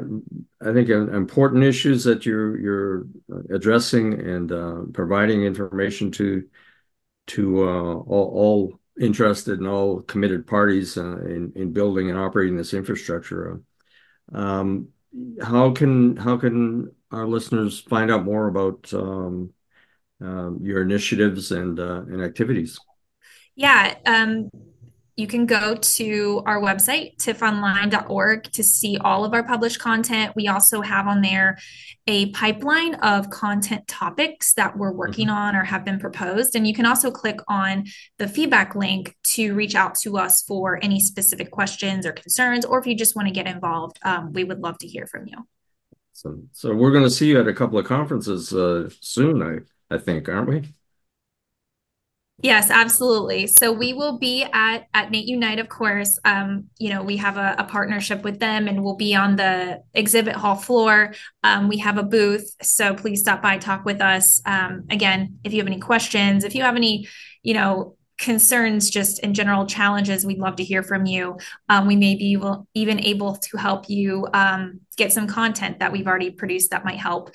I, 0.62 0.70
I 0.70 0.72
think 0.72 0.90
important 0.90 1.64
issues 1.64 2.04
that 2.04 2.28
you're 2.28 2.60
you're 2.60 3.08
addressing 3.50 4.14
and 4.14 4.52
uh, 4.52 4.82
providing 4.94 5.42
information 5.42 6.12
to 6.12 6.48
to 7.26 7.64
uh, 7.68 7.94
all, 7.96 8.06
all, 8.06 8.80
interested 9.02 9.58
and 9.58 9.68
all 9.68 10.02
committed 10.02 10.46
parties 10.46 10.96
uh, 10.96 11.22
in 11.22 11.54
in 11.56 11.74
building 11.74 12.12
and 12.12 12.20
operating 12.20 12.56
this 12.56 12.76
infrastructure. 12.76 13.60
Um, 14.32 14.90
how 15.42 15.72
can 15.72 16.16
how 16.16 16.38
can 16.38 16.92
our 17.10 17.26
listeners 17.26 17.80
find 17.80 18.12
out 18.12 18.26
more 18.26 18.48
about 18.48 18.94
um, 18.94 19.54
um, 20.22 20.60
your 20.62 20.84
initiatives 20.84 21.52
and 21.52 21.80
uh, 21.80 22.04
and 22.04 22.22
activities? 22.22 22.78
Yeah, 23.56 23.96
um, 24.06 24.52
you 25.16 25.28
can 25.28 25.46
go 25.46 25.76
to 25.76 26.42
our 26.46 26.60
website, 26.60 27.18
tifonline.org, 27.18 28.44
to 28.52 28.64
see 28.64 28.98
all 28.98 29.24
of 29.24 29.34
our 29.34 29.44
published 29.44 29.80
content. 29.80 30.34
We 30.36 30.48
also 30.48 30.82
have 30.82 31.08
on 31.08 31.22
there 31.22 31.60
a 32.08 32.32
pipeline 32.32 32.96
of 32.96 33.30
content 33.30 33.88
topics 33.88 34.54
that 34.56 34.76
we're 34.76 34.92
working 34.92 35.28
mm-hmm. 35.28 35.38
on 35.38 35.56
or 35.56 35.64
have 35.64 35.86
been 35.86 36.00
proposed. 36.00 36.56
And 36.56 36.68
you 36.68 36.74
can 36.74 36.88
also 36.88 37.12
click 37.12 37.40
on 37.48 37.86
the 38.18 38.28
feedback 38.28 38.74
link 38.76 39.16
to 39.36 39.54
reach 39.54 39.76
out 39.76 39.96
to 40.02 40.18
us 40.18 40.42
for 40.42 40.80
any 40.82 41.00
specific 41.00 41.52
questions 41.52 42.08
or 42.08 42.12
concerns, 42.12 42.66
or 42.66 42.80
if 42.80 42.88
you 42.88 42.96
just 42.96 43.16
want 43.16 43.28
to 43.28 43.34
get 43.34 43.46
involved, 43.46 44.00
um, 44.04 44.34
we 44.34 44.44
would 44.44 44.62
love 44.62 44.80
to 44.80 44.88
hear 44.88 45.06
from 45.06 45.28
you. 45.28 45.38
So, 46.14 46.40
so 46.54 46.74
we're 46.74 46.92
going 46.92 47.04
to 47.04 47.10
see 47.10 47.28
you 47.28 47.40
at 47.40 47.48
a 47.48 47.54
couple 47.54 47.78
of 47.78 47.86
conferences 47.86 48.52
uh, 48.52 48.90
soon, 49.00 49.42
I, 49.42 49.96
I 49.96 50.00
think, 50.00 50.28
aren't 50.28 50.48
we? 50.48 50.74
Yes, 52.44 52.70
absolutely. 52.70 53.48
So 53.48 53.72
we 53.72 53.94
will 53.94 54.18
be 54.18 54.44
at 54.44 54.88
at 54.94 55.12
NATE 55.12 55.28
Unite, 55.28 55.60
of 55.60 55.70
course. 55.70 56.20
Um, 56.26 56.66
you 56.78 56.90
know, 56.90 57.02
we 57.02 57.16
have 57.16 57.38
a, 57.38 57.56
a, 57.58 57.64
partnership 57.64 58.22
with 58.26 58.38
them, 58.40 58.68
and 58.68 58.84
we'll 58.84 58.98
be 58.98 59.16
on 59.16 59.38
the 59.38 59.82
exhibit 59.94 60.36
hall 60.36 60.56
floor. 60.56 61.14
Um, 61.46 61.70
we 61.70 61.78
have 61.78 61.98
a 61.98 62.04
booth, 62.04 62.54
so 62.62 62.96
please 62.96 63.22
stop 63.22 63.42
by, 63.42 63.60
talk 63.60 63.86
with 63.86 64.02
us. 64.02 64.42
Um, 64.46 64.84
again, 64.90 65.40
if 65.46 65.54
you 65.54 65.60
have 65.60 65.68
any 65.68 65.80
questions, 65.80 66.44
if 66.44 66.54
you 66.54 66.64
have 66.64 66.76
any, 66.76 67.08
you 67.44 67.54
know, 67.54 67.96
concerns, 68.18 68.90
just 68.90 69.20
in 69.20 69.34
general 69.34 69.66
challenges, 69.66 70.26
we'd 70.26 70.38
love 70.38 70.58
to 70.58 70.66
hear 70.66 70.84
from 70.84 71.06
you. 71.06 71.38
Um, 71.70 71.88
we 71.88 71.96
may 71.96 72.16
be 72.16 72.38
even 72.74 73.00
able 73.00 73.38
to 73.38 73.58
help 73.58 73.90
you 73.90 74.28
um, 74.34 74.82
get 74.98 75.14
some 75.14 75.28
content 75.28 75.80
that 75.80 75.94
we've 75.94 76.08
already 76.08 76.30
produced 76.30 76.72
that 76.72 76.84
might 76.84 77.00
help. 77.00 77.32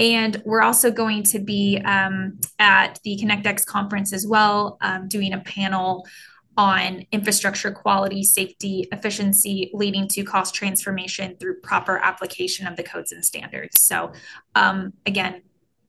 And 0.00 0.42
we're 0.46 0.62
also 0.62 0.90
going 0.90 1.24
to 1.24 1.38
be 1.38 1.78
um, 1.84 2.40
at 2.58 2.98
the 3.04 3.20
ConnectX 3.22 3.66
conference 3.66 4.14
as 4.14 4.26
well, 4.26 4.78
um, 4.80 5.08
doing 5.08 5.34
a 5.34 5.40
panel 5.40 6.06
on 6.56 7.04
infrastructure 7.12 7.70
quality, 7.70 8.24
safety, 8.24 8.88
efficiency, 8.92 9.70
leading 9.74 10.08
to 10.08 10.24
cost 10.24 10.54
transformation 10.54 11.36
through 11.38 11.60
proper 11.60 11.98
application 11.98 12.66
of 12.66 12.76
the 12.76 12.82
codes 12.82 13.12
and 13.12 13.24
standards. 13.24 13.82
So, 13.82 14.12
um, 14.54 14.94
again, 15.04 15.42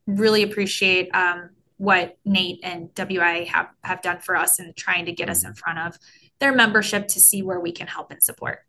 really 0.05 0.43
appreciate 0.43 1.09
um, 1.15 1.49
what 1.77 2.17
NATE 2.25 2.59
and 2.63 2.93
WIA 2.93 3.47
have, 3.47 3.69
have 3.83 4.01
done 4.01 4.19
for 4.19 4.35
us 4.35 4.59
and 4.59 4.75
trying 4.75 5.05
to 5.05 5.13
get 5.13 5.29
us 5.29 5.45
in 5.45 5.53
front 5.53 5.79
of 5.79 5.97
their 6.39 6.53
membership 6.53 7.07
to 7.09 7.21
see 7.21 7.43
where 7.43 7.61
we 7.61 7.71
can 7.71 7.87
help 7.87 8.11
and 8.11 8.21
support. 8.21 8.59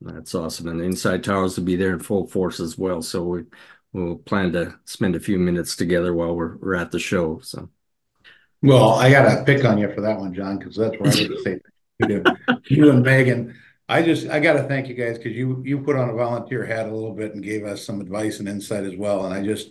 That's 0.00 0.34
awesome. 0.34 0.68
And 0.68 0.80
Inside 0.80 1.24
Towers 1.24 1.56
will 1.56 1.64
be 1.64 1.76
there 1.76 1.92
in 1.92 1.98
full 2.00 2.26
force 2.26 2.60
as 2.60 2.78
well. 2.78 3.02
So 3.02 3.22
we 3.22 3.44
we'll 3.92 4.16
plan 4.16 4.52
to 4.52 4.78
spend 4.84 5.16
a 5.16 5.20
few 5.20 5.38
minutes 5.38 5.76
together 5.76 6.14
while 6.14 6.34
we're, 6.34 6.56
we're 6.56 6.74
at 6.74 6.90
the 6.90 6.98
show. 6.98 7.40
So, 7.40 7.68
well, 8.62 8.94
I 8.94 9.10
got 9.10 9.34
to 9.34 9.44
pick 9.44 9.64
on 9.64 9.78
you 9.78 9.92
for 9.92 10.00
that 10.00 10.18
one, 10.18 10.34
John, 10.34 10.58
because 10.58 10.76
that's 10.76 10.98
where 10.98 11.12
I 11.12 11.28
would 11.28 11.42
say 11.42 11.60
you, 12.08 12.24
you 12.68 12.90
and 12.90 13.02
Megan. 13.02 13.54
I 13.88 14.02
just 14.02 14.28
I 14.28 14.38
got 14.40 14.54
to 14.54 14.64
thank 14.64 14.88
you 14.88 14.94
guys 14.94 15.16
because 15.16 15.34
you 15.34 15.62
you 15.64 15.80
put 15.80 15.96
on 15.96 16.10
a 16.10 16.14
volunteer 16.14 16.64
hat 16.64 16.86
a 16.86 16.94
little 16.94 17.14
bit 17.14 17.34
and 17.34 17.42
gave 17.42 17.64
us 17.64 17.84
some 17.84 18.00
advice 18.00 18.38
and 18.38 18.48
insight 18.48 18.84
as 18.84 18.96
well. 18.96 19.24
And 19.24 19.32
I 19.32 19.42
just, 19.42 19.70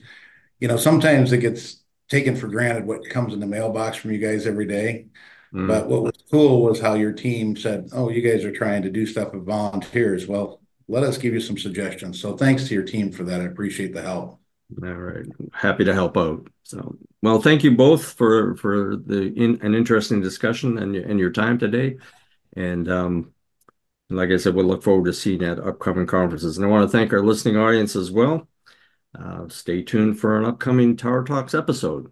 you 0.60 0.68
know, 0.68 0.78
sometimes 0.78 1.32
it 1.32 1.40
gets 1.40 1.84
taken 2.10 2.36
for 2.36 2.48
granted 2.48 2.86
what 2.86 3.08
comes 3.10 3.34
in 3.34 3.40
the 3.40 3.46
mailbox 3.46 3.98
from 3.98 4.12
you 4.12 4.18
guys 4.18 4.48
every 4.48 4.66
day. 4.66 5.08
Mm. 5.54 5.68
But 5.68 5.88
what 5.88 6.04
was 6.04 6.24
cool 6.32 6.64
was 6.64 6.80
how 6.80 6.96
your 6.96 7.14
team 7.14 7.56
said, 7.56 7.90
"Oh, 7.94 8.10
you 8.10 8.22
guys 8.22 8.44
are 8.44 8.52
trying 8.52 8.82
to 8.84 8.90
do 8.90 9.06
stuff 9.06 9.34
with 9.34 9.46
volunteers." 9.46 10.28
Well, 10.28 10.62
let 10.88 11.04
us 11.04 11.18
give 11.18 11.34
you 11.34 11.40
some 11.40 11.58
suggestions. 11.58 12.22
So 12.22 12.38
thanks 12.38 12.68
to 12.68 12.74
your 12.74 12.84
team 12.84 13.12
for 13.12 13.24
that. 13.26 13.42
I 13.42 13.46
appreciate 13.46 13.94
the 13.94 14.02
help. 14.02 14.40
All 14.84 14.94
right, 14.94 15.26
happy 15.54 15.86
to 15.86 15.94
help 15.94 16.18
out. 16.18 16.48
So, 16.64 16.98
well, 17.22 17.42
thank 17.42 17.64
you 17.64 17.76
both 17.78 18.04
for 18.04 18.58
for 18.58 18.98
the 18.98 19.34
in, 19.34 19.60
an 19.62 19.74
interesting 19.74 20.22
discussion 20.22 20.78
and 20.78 20.94
and 20.96 21.20
your 21.20 21.32
time 21.32 21.58
today. 21.58 21.98
And 22.56 22.90
um, 22.92 23.34
like 24.10 24.30
I 24.30 24.38
said, 24.38 24.56
we'll 24.56 24.66
look 24.66 24.84
forward 24.84 25.06
to 25.06 25.14
seeing 25.14 25.44
at 25.44 25.60
upcoming 25.60 26.06
conferences. 26.06 26.58
And 26.58 26.66
I 26.66 26.70
want 26.70 26.90
to 26.90 26.98
thank 26.98 27.14
our 27.14 27.24
listening 27.24 27.56
audience 27.56 27.96
as 27.96 28.12
well. 28.12 28.48
Uh, 29.18 29.48
stay 29.48 29.84
tuned 29.84 30.20
for 30.20 30.38
an 30.38 30.46
upcoming 30.46 30.98
Tower 30.98 31.24
Talks 31.24 31.54
episode. 31.54 32.12